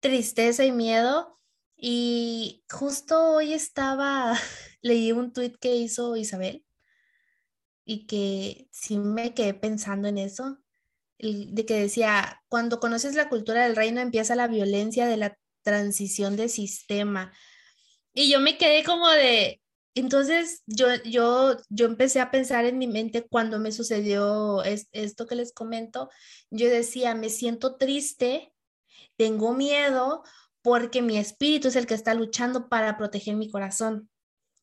tristeza 0.00 0.64
y 0.64 0.72
miedo 0.72 1.38
y 1.76 2.64
justo 2.70 3.32
hoy 3.34 3.52
estaba, 3.54 4.34
leí 4.82 5.12
un 5.12 5.32
tweet 5.32 5.54
que 5.60 5.76
hizo 5.76 6.16
Isabel 6.16 6.64
y 7.84 8.06
que 8.06 8.68
sí 8.70 8.98
me 8.98 9.34
quedé 9.34 9.54
pensando 9.54 10.08
en 10.08 10.18
eso 10.18 10.58
de 11.18 11.66
que 11.66 11.74
decía, 11.74 12.42
cuando 12.48 12.80
conoces 12.80 13.14
la 13.14 13.28
cultura 13.28 13.64
del 13.64 13.76
reino 13.76 14.00
empieza 14.00 14.36
la 14.36 14.46
violencia 14.46 15.06
de 15.06 15.16
la 15.16 15.36
transición 15.62 16.36
de 16.36 16.48
sistema. 16.48 17.32
Y 18.14 18.30
yo 18.30 18.40
me 18.40 18.56
quedé 18.56 18.84
como 18.84 19.08
de, 19.10 19.60
entonces 19.94 20.62
yo, 20.66 20.86
yo, 21.04 21.56
yo 21.68 21.86
empecé 21.86 22.20
a 22.20 22.30
pensar 22.30 22.64
en 22.64 22.78
mi 22.78 22.86
mente 22.86 23.26
cuando 23.28 23.58
me 23.58 23.72
sucedió 23.72 24.62
esto 24.64 25.26
que 25.26 25.34
les 25.34 25.52
comento, 25.52 26.08
yo 26.50 26.68
decía, 26.68 27.14
me 27.14 27.30
siento 27.30 27.76
triste, 27.76 28.52
tengo 29.16 29.54
miedo 29.54 30.22
porque 30.62 31.02
mi 31.02 31.18
espíritu 31.18 31.68
es 31.68 31.76
el 31.76 31.86
que 31.86 31.94
está 31.94 32.14
luchando 32.14 32.68
para 32.68 32.96
proteger 32.96 33.36
mi 33.36 33.50
corazón. 33.50 34.08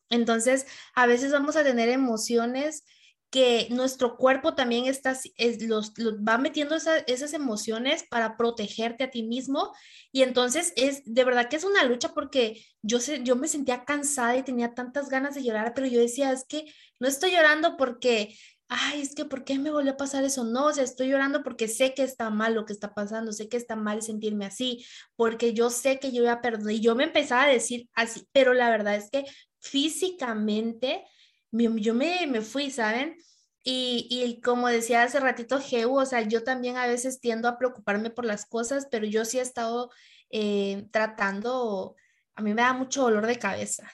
Entonces, 0.08 0.66
a 0.94 1.06
veces 1.06 1.32
vamos 1.32 1.56
a 1.56 1.64
tener 1.64 1.88
emociones 1.88 2.84
que 3.30 3.66
nuestro 3.70 4.16
cuerpo 4.16 4.54
también 4.54 4.86
está, 4.86 5.16
es, 5.36 5.62
los, 5.62 5.92
va 5.92 6.38
metiendo 6.38 6.76
esas 6.76 7.32
emociones 7.32 8.04
para 8.08 8.36
protegerte 8.36 9.04
a 9.04 9.10
ti 9.10 9.24
mismo 9.24 9.72
y 10.12 10.22
entonces 10.22 10.72
es 10.76 11.02
de 11.04 11.24
verdad 11.24 11.48
que 11.48 11.56
es 11.56 11.64
una 11.64 11.84
lucha 11.84 12.14
porque 12.14 12.64
yo, 12.82 13.00
sé, 13.00 13.22
yo 13.24 13.36
me 13.36 13.48
sentía 13.48 13.84
cansada 13.84 14.36
y 14.36 14.44
tenía 14.44 14.74
tantas 14.74 15.08
ganas 15.08 15.34
de 15.34 15.42
llorar, 15.42 15.72
pero 15.74 15.88
yo 15.88 16.00
decía, 16.00 16.30
es 16.32 16.44
que 16.44 16.72
no 17.00 17.08
estoy 17.08 17.32
llorando 17.32 17.76
porque, 17.76 18.36
ay, 18.68 19.02
es 19.02 19.14
que 19.14 19.24
¿por 19.24 19.44
qué 19.44 19.58
me 19.58 19.72
volvió 19.72 19.92
a 19.92 19.96
pasar 19.96 20.24
eso? 20.24 20.44
No, 20.44 20.66
o 20.66 20.72
sea, 20.72 20.84
estoy 20.84 21.08
llorando 21.08 21.42
porque 21.42 21.66
sé 21.68 21.94
que 21.94 22.04
está 22.04 22.30
mal 22.30 22.54
lo 22.54 22.64
que 22.64 22.72
está 22.72 22.94
pasando, 22.94 23.32
sé 23.32 23.48
que 23.48 23.56
está 23.56 23.74
mal 23.74 24.02
sentirme 24.02 24.46
así, 24.46 24.86
porque 25.16 25.52
yo 25.52 25.70
sé 25.70 25.98
que 25.98 26.12
yo 26.12 26.30
a 26.30 26.40
perder 26.40 26.76
y 26.76 26.80
yo 26.80 26.94
me 26.94 27.04
empezaba 27.04 27.44
a 27.44 27.48
decir 27.48 27.88
así, 27.94 28.26
pero 28.32 28.54
la 28.54 28.70
verdad 28.70 28.94
es 28.94 29.10
que 29.10 29.24
físicamente 29.58 31.04
yo 31.52 31.94
me, 31.94 32.26
me 32.26 32.40
fui, 32.40 32.70
¿saben? 32.70 33.16
Y, 33.64 34.06
y, 34.10 34.40
como 34.40 34.68
decía 34.68 35.02
hace 35.02 35.18
ratito 35.18 35.60
Geu, 35.60 35.94
o 35.96 36.06
sea, 36.06 36.22
yo 36.22 36.44
también 36.44 36.76
a 36.76 36.86
veces 36.86 37.20
tiendo 37.20 37.48
a 37.48 37.58
preocuparme 37.58 38.10
por 38.10 38.24
las 38.24 38.46
cosas, 38.46 38.86
pero 38.90 39.06
yo 39.06 39.24
sí 39.24 39.38
he 39.38 39.42
estado 39.42 39.90
eh, 40.30 40.86
tratando, 40.92 41.96
a 42.36 42.42
mí 42.42 42.54
me 42.54 42.62
da 42.62 42.72
mucho 42.72 43.02
dolor 43.02 43.26
de 43.26 43.38
cabeza. 43.38 43.90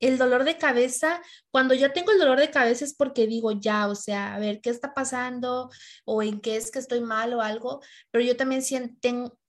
El 0.00 0.18
dolor 0.18 0.44
de 0.44 0.58
cabeza, 0.58 1.22
cuando 1.50 1.72
yo 1.74 1.92
tengo 1.92 2.12
el 2.12 2.18
dolor 2.18 2.38
de 2.38 2.50
cabeza 2.50 2.84
es 2.84 2.94
porque 2.94 3.26
digo 3.26 3.52
ya, 3.52 3.88
o 3.88 3.94
sea, 3.94 4.34
a 4.34 4.38
ver 4.38 4.60
qué 4.60 4.70
está 4.70 4.92
pasando 4.92 5.70
o 6.04 6.22
en 6.22 6.40
qué 6.40 6.56
es 6.56 6.70
que 6.70 6.78
estoy 6.78 7.00
mal 7.00 7.32
o 7.32 7.40
algo, 7.40 7.80
pero 8.10 8.24
yo 8.24 8.36
también 8.36 8.62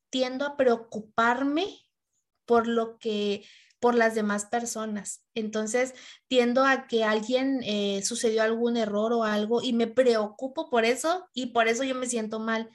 tiendo 0.10 0.46
a 0.46 0.56
preocuparme 0.56 1.68
por 2.46 2.68
lo 2.68 2.98
que 3.00 3.46
por 3.80 3.96
las 3.96 4.16
demás 4.16 4.46
personas. 4.46 5.24
Entonces, 5.34 5.94
tiendo 6.28 6.66
a 6.66 6.88
que 6.88 7.04
alguien 7.04 7.62
eh, 7.64 8.02
sucedió 8.04 8.44
algún 8.44 8.78
error 8.78 9.14
o 9.14 9.24
algo 9.24 9.62
y 9.62 9.74
me 9.74 9.88
preocupo 9.88 10.70
por 10.70 10.86
eso 10.86 11.28
y 11.34 11.48
por 11.48 11.68
eso 11.68 11.84
yo 11.84 11.96
me 11.96 12.08
siento 12.08 12.40
mal. 12.40 12.70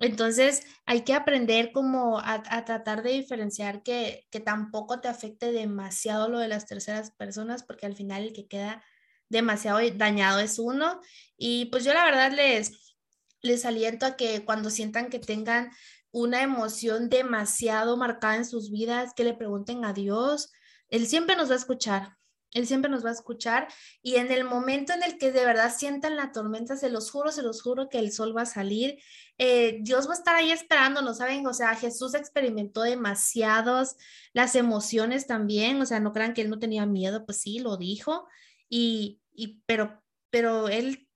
Entonces, 0.00 0.62
hay 0.86 1.02
que 1.02 1.14
aprender 1.14 1.72
como 1.72 2.20
a, 2.20 2.64
tratar 2.64 3.02
de 3.02 3.12
diferenciar 3.12 3.82
que, 3.82 4.26
que, 4.30 4.38
tampoco 4.40 5.00
te 5.00 5.08
afecte 5.08 5.50
demasiado 5.50 6.28
lo 6.28 6.38
de 6.38 6.48
las 6.48 6.66
terceras 6.66 7.10
personas, 7.10 7.64
porque 7.64 7.86
al 7.86 7.96
final 7.96 8.22
el 8.22 8.32
que 8.32 8.46
queda 8.46 8.82
demasiado 9.28 9.80
dañado 9.96 10.38
es 10.40 10.58
uno. 10.58 11.00
Y 11.36 11.66
pues 11.66 11.84
yo 11.84 11.94
la 11.94 12.04
verdad 12.04 12.32
les, 12.32 12.96
les 13.42 13.64
aliento 13.64 14.06
a 14.06 14.16
que 14.16 14.44
cuando 14.44 14.70
sientan 14.70 15.10
que 15.10 15.18
tengan 15.18 15.70
una 16.10 16.42
emoción 16.42 17.08
demasiado 17.08 17.96
marcada 17.96 18.36
en 18.36 18.44
sus 18.44 18.70
vidas, 18.70 19.12
que 19.14 19.24
le 19.24 19.34
pregunten 19.34 19.84
a 19.84 19.92
Dios. 19.92 20.52
Él 20.88 21.06
siempre 21.06 21.36
nos 21.36 21.50
va 21.50 21.54
a 21.54 21.58
escuchar. 21.58 22.18
Él 22.52 22.66
siempre 22.66 22.90
nos 22.90 23.04
va 23.04 23.10
a 23.10 23.12
escuchar 23.12 23.68
y 24.00 24.16
en 24.16 24.32
el 24.32 24.44
momento 24.44 24.92
en 24.92 25.02
el 25.02 25.18
que 25.18 25.32
de 25.32 25.44
verdad 25.44 25.72
sientan 25.76 26.16
la 26.16 26.32
tormenta, 26.32 26.76
se 26.76 26.88
los 26.88 27.10
juro, 27.10 27.30
se 27.30 27.42
los 27.42 27.60
juro 27.60 27.88
que 27.90 27.98
el 27.98 28.10
sol 28.10 28.34
va 28.36 28.42
a 28.42 28.46
salir. 28.46 28.98
Eh, 29.36 29.78
Dios 29.82 30.08
va 30.08 30.12
a 30.12 30.16
estar 30.16 30.34
ahí 30.34 30.50
esperándonos, 30.50 31.18
¿saben? 31.18 31.46
O 31.46 31.52
sea, 31.52 31.74
Jesús 31.74 32.14
experimentó 32.14 32.82
demasiados, 32.82 33.96
las 34.32 34.54
emociones 34.54 35.26
también, 35.26 35.80
o 35.82 35.86
sea, 35.86 36.00
no 36.00 36.12
crean 36.12 36.32
que 36.32 36.40
él 36.40 36.50
no 36.50 36.58
tenía 36.58 36.86
miedo, 36.86 37.26
pues 37.26 37.40
sí, 37.42 37.58
lo 37.58 37.76
dijo, 37.76 38.26
y, 38.68 39.20
y 39.32 39.60
pero, 39.66 40.02
pero 40.30 40.68
él 40.68 41.07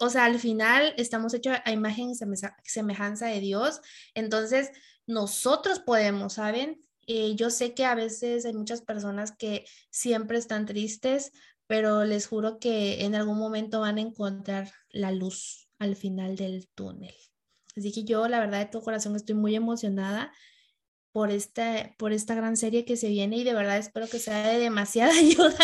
o 0.00 0.08
sea, 0.08 0.24
al 0.24 0.38
final 0.38 0.94
estamos 0.96 1.34
hechos 1.34 1.58
a 1.64 1.72
imagen 1.72 2.10
y 2.10 2.14
semejanza 2.64 3.26
de 3.26 3.40
Dios, 3.40 3.80
entonces 4.14 4.70
nosotros 5.06 5.78
podemos, 5.80 6.34
¿saben? 6.34 6.82
Eh, 7.06 7.34
yo 7.36 7.50
sé 7.50 7.74
que 7.74 7.84
a 7.84 7.94
veces 7.94 8.46
hay 8.46 8.54
muchas 8.54 8.80
personas 8.80 9.32
que 9.32 9.66
siempre 9.90 10.38
están 10.38 10.64
tristes, 10.64 11.32
pero 11.66 12.04
les 12.04 12.26
juro 12.26 12.58
que 12.58 13.04
en 13.04 13.14
algún 13.14 13.38
momento 13.38 13.80
van 13.80 13.98
a 13.98 14.00
encontrar 14.00 14.72
la 14.88 15.12
luz 15.12 15.68
al 15.78 15.96
final 15.96 16.34
del 16.36 16.68
túnel. 16.74 17.14
Así 17.76 17.92
que 17.92 18.04
yo, 18.04 18.26
la 18.26 18.40
verdad, 18.40 18.60
de 18.60 18.66
todo 18.66 18.82
corazón 18.82 19.16
estoy 19.16 19.34
muy 19.34 19.54
emocionada 19.54 20.32
por 21.12 21.30
esta, 21.30 21.94
por 21.98 22.12
esta 22.12 22.34
gran 22.34 22.56
serie 22.56 22.84
que 22.84 22.96
se 22.96 23.08
viene 23.08 23.36
y 23.36 23.44
de 23.44 23.54
verdad 23.54 23.78
espero 23.78 24.08
que 24.08 24.18
sea 24.18 24.48
de 24.48 24.58
demasiada 24.58 25.12
ayuda 25.18 25.58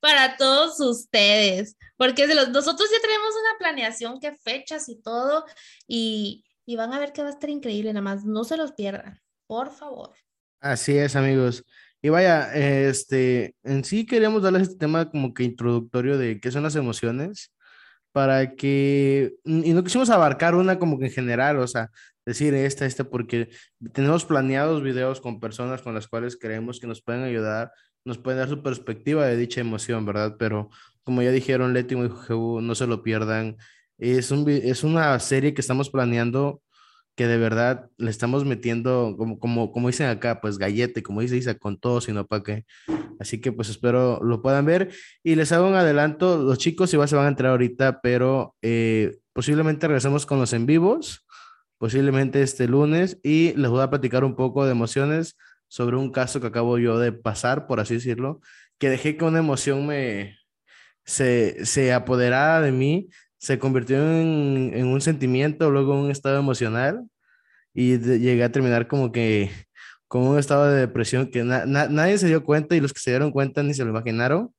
para 0.00 0.36
todos 0.36 0.80
ustedes, 0.80 1.76
porque 1.96 2.26
de 2.26 2.34
los, 2.34 2.50
nosotros 2.50 2.88
ya 2.90 3.00
tenemos 3.00 3.30
una 3.30 3.58
planeación, 3.58 4.20
qué 4.20 4.36
fechas 4.36 4.88
y 4.88 5.00
todo, 5.00 5.44
y, 5.86 6.44
y 6.64 6.76
van 6.76 6.92
a 6.92 6.98
ver 6.98 7.12
que 7.12 7.22
va 7.22 7.28
a 7.28 7.32
estar 7.32 7.50
increíble, 7.50 7.92
nada 7.92 8.02
más 8.02 8.24
no 8.24 8.44
se 8.44 8.56
los 8.56 8.72
pierdan, 8.72 9.20
por 9.46 9.70
favor. 9.72 10.14
Así 10.60 10.96
es, 10.96 11.16
amigos. 11.16 11.64
Y 12.04 12.08
vaya, 12.08 12.52
este, 12.54 13.54
en 13.62 13.84
sí 13.84 14.06
queríamos 14.06 14.42
darles 14.42 14.62
este 14.62 14.76
tema 14.76 15.08
como 15.08 15.32
que 15.34 15.44
introductorio 15.44 16.18
de 16.18 16.40
qué 16.40 16.50
son 16.50 16.64
las 16.64 16.74
emociones, 16.74 17.51
para 18.12 18.54
que, 18.54 19.34
y 19.44 19.72
no 19.72 19.82
quisimos 19.84 20.10
abarcar 20.10 20.54
una 20.54 20.78
como 20.78 20.98
que 20.98 21.06
en 21.06 21.12
general, 21.12 21.58
o 21.58 21.66
sea, 21.66 21.90
decir 22.24 22.54
esta, 22.54 22.86
esta, 22.86 23.04
porque 23.04 23.48
tenemos 23.92 24.24
planeados 24.24 24.82
videos 24.82 25.20
con 25.20 25.40
personas 25.40 25.82
con 25.82 25.94
las 25.94 26.08
cuales 26.08 26.36
creemos 26.36 26.78
que 26.80 26.86
nos 26.86 27.02
pueden 27.02 27.22
ayudar, 27.24 27.72
nos 28.04 28.18
pueden 28.18 28.40
dar 28.40 28.48
su 28.48 28.62
perspectiva 28.62 29.26
de 29.26 29.36
dicha 29.36 29.60
emoción, 29.60 30.06
¿verdad? 30.06 30.36
Pero 30.38 30.70
como 31.02 31.22
ya 31.22 31.30
dijeron 31.30 31.72
Leti 31.72 31.94
y 31.94 31.98
no 31.98 32.74
se 32.74 32.86
lo 32.86 33.02
pierdan. 33.02 33.56
Es, 33.98 34.30
un, 34.30 34.48
es 34.48 34.84
una 34.84 35.18
serie 35.20 35.54
que 35.54 35.60
estamos 35.60 35.90
planeando 35.90 36.61
que 37.14 37.26
de 37.26 37.38
verdad 37.38 37.90
le 37.98 38.10
estamos 38.10 38.44
metiendo, 38.44 39.14
como, 39.18 39.38
como, 39.38 39.72
como 39.72 39.88
dicen 39.88 40.08
acá, 40.08 40.40
pues 40.40 40.58
gallete, 40.58 41.02
como 41.02 41.20
dice 41.20 41.36
Isa, 41.36 41.54
con 41.56 41.78
todo, 41.78 42.00
sino 42.00 42.26
para 42.26 42.42
qué. 42.42 42.64
Así 43.20 43.40
que 43.40 43.52
pues 43.52 43.68
espero 43.68 44.20
lo 44.22 44.42
puedan 44.42 44.64
ver. 44.64 44.90
Y 45.22 45.34
les 45.34 45.52
hago 45.52 45.68
un 45.68 45.74
adelanto, 45.74 46.42
los 46.42 46.58
chicos 46.58 46.92
igual 46.94 47.08
se 47.08 47.16
van 47.16 47.26
a 47.26 47.28
entrar 47.28 47.50
ahorita, 47.52 48.00
pero 48.00 48.56
eh, 48.62 49.18
posiblemente 49.32 49.86
regresemos 49.86 50.26
con 50.26 50.38
los 50.38 50.52
en 50.52 50.66
vivos 50.66 51.24
posiblemente 51.82 52.42
este 52.42 52.68
lunes, 52.68 53.18
y 53.24 53.54
les 53.54 53.68
voy 53.68 53.82
a 53.82 53.90
platicar 53.90 54.22
un 54.22 54.36
poco 54.36 54.64
de 54.64 54.70
emociones 54.70 55.36
sobre 55.66 55.96
un 55.96 56.12
caso 56.12 56.40
que 56.40 56.46
acabo 56.46 56.78
yo 56.78 57.00
de 57.00 57.10
pasar, 57.10 57.66
por 57.66 57.80
así 57.80 57.94
decirlo, 57.94 58.40
que 58.78 58.88
dejé 58.88 59.16
que 59.16 59.24
una 59.24 59.40
emoción 59.40 59.84
me 59.84 60.38
se, 61.04 61.66
se 61.66 61.92
apoderara 61.92 62.60
de 62.60 62.70
mí, 62.70 63.08
se 63.42 63.58
convirtió 63.58 63.96
en, 63.96 64.70
en 64.72 64.86
un 64.86 65.00
sentimiento, 65.00 65.68
luego 65.68 66.00
un 66.00 66.12
estado 66.12 66.38
emocional, 66.38 67.04
y 67.74 67.98
llegué 67.98 68.44
a 68.44 68.52
terminar 68.52 68.86
como 68.86 69.10
que 69.10 69.50
con 70.06 70.22
un 70.22 70.38
estado 70.38 70.70
de 70.70 70.78
depresión 70.80 71.28
que 71.28 71.42
nadie 71.42 72.18
se 72.18 72.28
dio 72.28 72.44
cuenta 72.44 72.76
y 72.76 72.80
los 72.80 72.92
que 72.92 73.00
se 73.00 73.10
dieron 73.10 73.32
cuenta 73.32 73.64
ni 73.64 73.74
se 73.74 73.82
lo 73.82 73.90
imaginaron. 73.90 74.54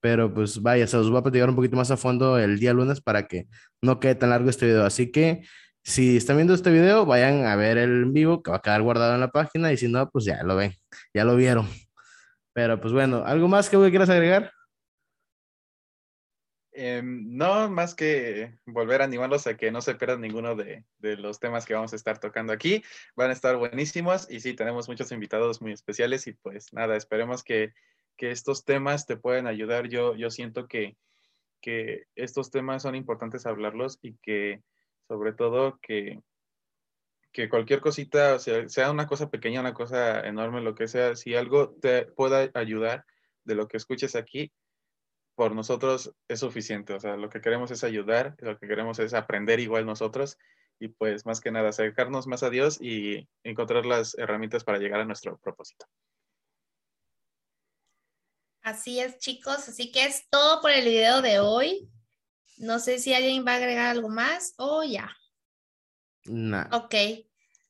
Pero 0.00 0.34
pues 0.34 0.60
vaya, 0.60 0.86
se 0.88 0.96
los 0.96 1.10
voy 1.10 1.20
a 1.20 1.22
platicar 1.22 1.48
un 1.48 1.54
poquito 1.54 1.76
más 1.76 1.92
a 1.92 1.96
fondo 1.96 2.38
el 2.38 2.58
día 2.58 2.72
lunes 2.72 3.00
para 3.00 3.28
que 3.28 3.46
no 3.80 4.00
quede 4.00 4.16
tan 4.16 4.30
largo 4.30 4.50
este 4.50 4.66
video. 4.66 4.84
Así 4.84 5.12
que 5.12 5.42
si 5.84 6.16
están 6.16 6.36
viendo 6.36 6.54
este 6.54 6.72
video, 6.72 7.06
vayan 7.06 7.46
a 7.46 7.54
ver 7.54 7.78
el 7.78 8.06
vivo 8.06 8.42
que 8.42 8.50
va 8.50 8.56
a 8.56 8.62
quedar 8.62 8.82
guardado 8.82 9.14
en 9.14 9.20
la 9.20 9.30
página 9.30 9.72
y 9.72 9.76
si 9.76 9.86
no, 9.86 10.10
pues 10.10 10.24
ya 10.24 10.42
lo 10.42 10.56
ven, 10.56 10.74
ya 11.14 11.24
lo 11.24 11.36
vieron. 11.36 11.68
Pero 12.52 12.80
pues 12.80 12.92
bueno, 12.92 13.22
¿algo 13.24 13.46
más 13.46 13.70
que 13.70 13.78
quieras 13.90 14.10
agregar? 14.10 14.50
Em, 16.74 17.36
no, 17.36 17.68
más 17.68 17.94
que 17.94 18.58
volver 18.64 19.02
a 19.02 19.04
animarlos 19.04 19.46
a 19.46 19.58
que 19.58 19.70
no 19.70 19.82
se 19.82 19.94
pierdan 19.94 20.22
ninguno 20.22 20.56
de, 20.56 20.86
los 21.00 21.38
temas 21.38 21.66
que 21.66 21.74
vamos 21.74 21.92
a 21.92 21.96
estar 21.96 22.18
tocando 22.18 22.52
aquí. 22.52 22.82
Van 23.14 23.28
a 23.30 23.34
estar 23.34 23.56
buenísimos 23.56 24.30
y 24.30 24.40
sí, 24.40 24.54
tenemos 24.54 24.88
muchos 24.88 25.12
invitados 25.12 25.60
muy 25.60 25.72
especiales 25.72 26.26
y 26.26 26.32
pues 26.32 26.72
nada, 26.72 26.96
esperemos 26.96 27.44
que, 27.44 27.74
que 28.16 28.30
estos 28.30 28.64
temas 28.64 29.06
te 29.06 29.18
puedan 29.18 29.46
ayudar. 29.46 29.88
Yo, 29.88 30.16
yo 30.16 30.30
siento 30.30 30.66
que, 30.66 30.96
que 31.60 32.04
estos 32.14 32.50
temas 32.50 32.82
son 32.82 32.94
importantes 32.94 33.44
hablarlos 33.44 33.98
y 34.00 34.16
que 34.22 34.62
sobre 35.08 35.34
todo 35.34 35.78
que, 35.82 36.20
que 37.32 37.50
cualquier 37.50 37.80
cosita, 37.80 38.36
o 38.36 38.38
sea, 38.38 38.66
sea 38.70 38.90
una 38.90 39.06
cosa 39.06 39.28
pequeña, 39.28 39.60
una 39.60 39.74
cosa 39.74 40.26
enorme, 40.26 40.62
lo 40.62 40.74
que 40.74 40.88
sea, 40.88 41.16
si 41.16 41.34
algo 41.34 41.74
te 41.74 42.06
pueda 42.06 42.50
ayudar 42.54 43.04
de 43.44 43.56
lo 43.56 43.68
que 43.68 43.76
escuches 43.76 44.16
aquí, 44.16 44.52
por 45.42 45.56
nosotros 45.56 46.14
es 46.28 46.38
suficiente. 46.38 46.94
O 46.94 47.00
sea, 47.00 47.16
lo 47.16 47.28
que 47.28 47.40
queremos 47.40 47.72
es 47.72 47.82
ayudar, 47.82 48.36
lo 48.38 48.56
que 48.60 48.68
queremos 48.68 49.00
es 49.00 49.12
aprender 49.12 49.58
igual 49.58 49.84
nosotros 49.84 50.38
y 50.78 50.86
pues 50.86 51.26
más 51.26 51.40
que 51.40 51.50
nada 51.50 51.70
acercarnos 51.70 52.28
más 52.28 52.44
a 52.44 52.50
Dios 52.50 52.78
y 52.80 53.28
encontrar 53.42 53.84
las 53.84 54.16
herramientas 54.16 54.62
para 54.62 54.78
llegar 54.78 55.00
a 55.00 55.04
nuestro 55.04 55.38
propósito. 55.38 55.84
Así 58.62 59.00
es, 59.00 59.18
chicos. 59.18 59.68
Así 59.68 59.90
que 59.90 60.04
es 60.04 60.28
todo 60.30 60.60
por 60.60 60.70
el 60.70 60.84
video 60.84 61.22
de 61.22 61.40
hoy. 61.40 61.90
No 62.58 62.78
sé 62.78 63.00
si 63.00 63.12
alguien 63.12 63.44
va 63.44 63.54
a 63.54 63.56
agregar 63.56 63.86
algo 63.88 64.10
más 64.10 64.54
o 64.58 64.84
ya. 64.84 65.10
No. 66.26 66.64
Ok. 66.70 66.94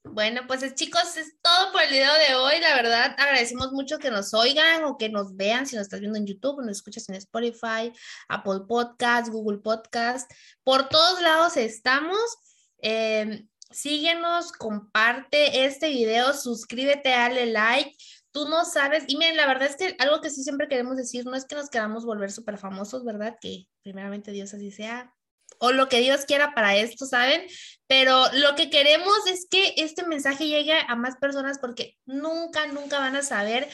Bueno, 0.05 0.43
pues 0.47 0.75
chicos, 0.75 1.17
es 1.17 1.41
todo 1.41 1.73
por 1.73 1.83
el 1.83 1.91
video 1.91 2.13
de 2.29 2.35
hoy. 2.35 2.61
La 2.61 2.75
verdad, 2.75 3.15
agradecemos 3.19 3.73
mucho 3.73 3.99
que 3.99 4.11
nos 4.11 4.35
oigan 4.35 4.85
o 4.85 4.99
que 4.99 5.09
nos 5.09 5.37
vean 5.37 5.67
si 5.67 5.77
nos 5.77 5.85
estás 5.85 6.01
viendo 6.01 6.19
en 6.19 6.27
YouTube, 6.27 6.61
nos 6.61 6.73
escuchas 6.79 7.09
en 7.09 7.15
Spotify, 7.15 7.93
Apple 8.29 8.63
Podcast, 8.69 9.29
Google 9.29 9.59
Podcast. 9.59 10.31
Por 10.65 10.89
todos 10.89 11.23
lados 11.23 11.57
estamos. 11.57 12.19
Em, 12.79 13.49
síguenos, 13.71 14.53
comparte 14.53 15.65
este 15.65 15.89
video, 15.89 16.35
suscríbete, 16.35 17.11
dale 17.11 17.47
like. 17.47 17.97
Tú 18.33 18.49
no 18.49 18.65
sabes, 18.65 19.05
y 19.07 19.17
miren, 19.17 19.37
la 19.37 19.47
verdad 19.47 19.69
es 19.69 19.77
que 19.77 19.97
algo 19.99 20.21
que 20.21 20.31
sí 20.31 20.43
siempre 20.43 20.69
queremos 20.69 20.97
decir, 20.97 21.25
no 21.27 21.37
es 21.37 21.45
que 21.45 21.55
nos 21.55 21.71
queramos 21.71 22.05
volver 22.05 22.33
súper 22.33 22.59
famosos, 22.59 23.05
¿verdad? 23.05 23.37
Que 23.41 23.69
primeramente 23.83 24.33
Dios 24.33 24.53
así 24.55 24.71
sea, 24.73 25.15
o 25.63 25.71
lo 25.71 25.89
que 25.89 26.01
Dios 26.01 26.25
quiera 26.25 26.55
para 26.55 26.77
esto, 26.77 27.07
¿saben? 27.07 27.47
Pero 27.87 28.25
lo 28.33 28.57
que 28.57 28.69
queremos 28.69 29.17
es 29.29 29.47
que 29.49 29.75
este 29.77 30.05
mensaje 30.05 30.49
llegue 30.49 30.75
a 30.89 30.97
más 30.97 31.17
personas 31.19 31.59
porque 31.61 31.97
nunca, 32.05 32.67
nunca 32.67 32.99
van 32.99 33.15
a 33.15 33.23
saber 33.23 33.69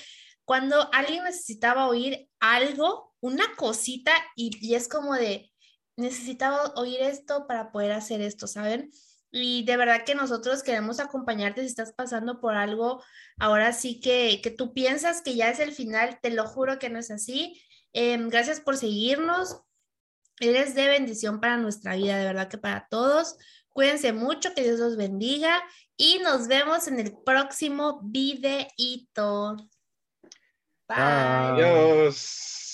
cuando 0.45 0.91
alguien 0.93 1.25
necesitaba 1.25 1.89
oír 1.89 2.29
algo, 2.41 3.15
una 3.21 3.57
cosita, 3.57 4.13
y, 4.37 4.51
y 4.61 4.75
es 4.75 4.87
como 4.87 5.15
de, 5.15 5.51
necesitaba 5.97 6.75
oír 6.77 7.01
esto 7.01 7.47
para 7.47 7.73
poder 7.73 7.93
hacer 7.93 8.21
esto, 8.21 8.47
¿saben? 8.47 8.91
Y 9.31 9.65
de 9.65 9.79
verdad 9.79 10.05
que 10.05 10.15
nosotros 10.15 10.63
queremos 10.63 11.01
acompañarte 11.01 11.63
si 11.63 11.69
estás 11.69 11.95
pasando 11.95 12.39
por 12.39 12.55
algo, 12.55 13.03
ahora 13.39 13.73
sí 13.73 13.99
que, 13.99 14.41
que 14.43 14.51
tú 14.51 14.75
piensas 14.75 15.23
que 15.23 15.37
ya 15.37 15.49
es 15.49 15.59
el 15.59 15.73
final, 15.73 16.19
te 16.21 16.31
lo 16.31 16.47
juro 16.47 16.79
que 16.79 16.91
no 16.91 16.99
es 16.99 17.11
así. 17.11 17.63
Em, 17.95 18.29
gracias 18.29 18.61
por 18.61 18.77
seguirnos, 18.77 19.63
Eres 20.41 20.75
de 20.75 20.89
bendición 20.89 21.41
para 21.41 21.57
nuestra 21.57 21.97
vida, 21.97 22.19
de 22.19 22.25
verdad 22.25 22.49
que 22.49 22.59
para 22.59 22.87
todos. 22.89 23.37
Cuídense 23.69 24.13
mucho, 24.13 24.55
que 24.55 24.63
Dios 24.63 24.79
los 24.79 24.97
bendiga 24.97 25.63
y 25.97 26.19
nos 26.19 26.49
vemos 26.49 26.89
en 26.89 27.01
el 27.01 27.17
próximo 27.25 28.01
videito. 28.03 29.57
Bye. 30.89 30.97
Adiós. 30.97 32.68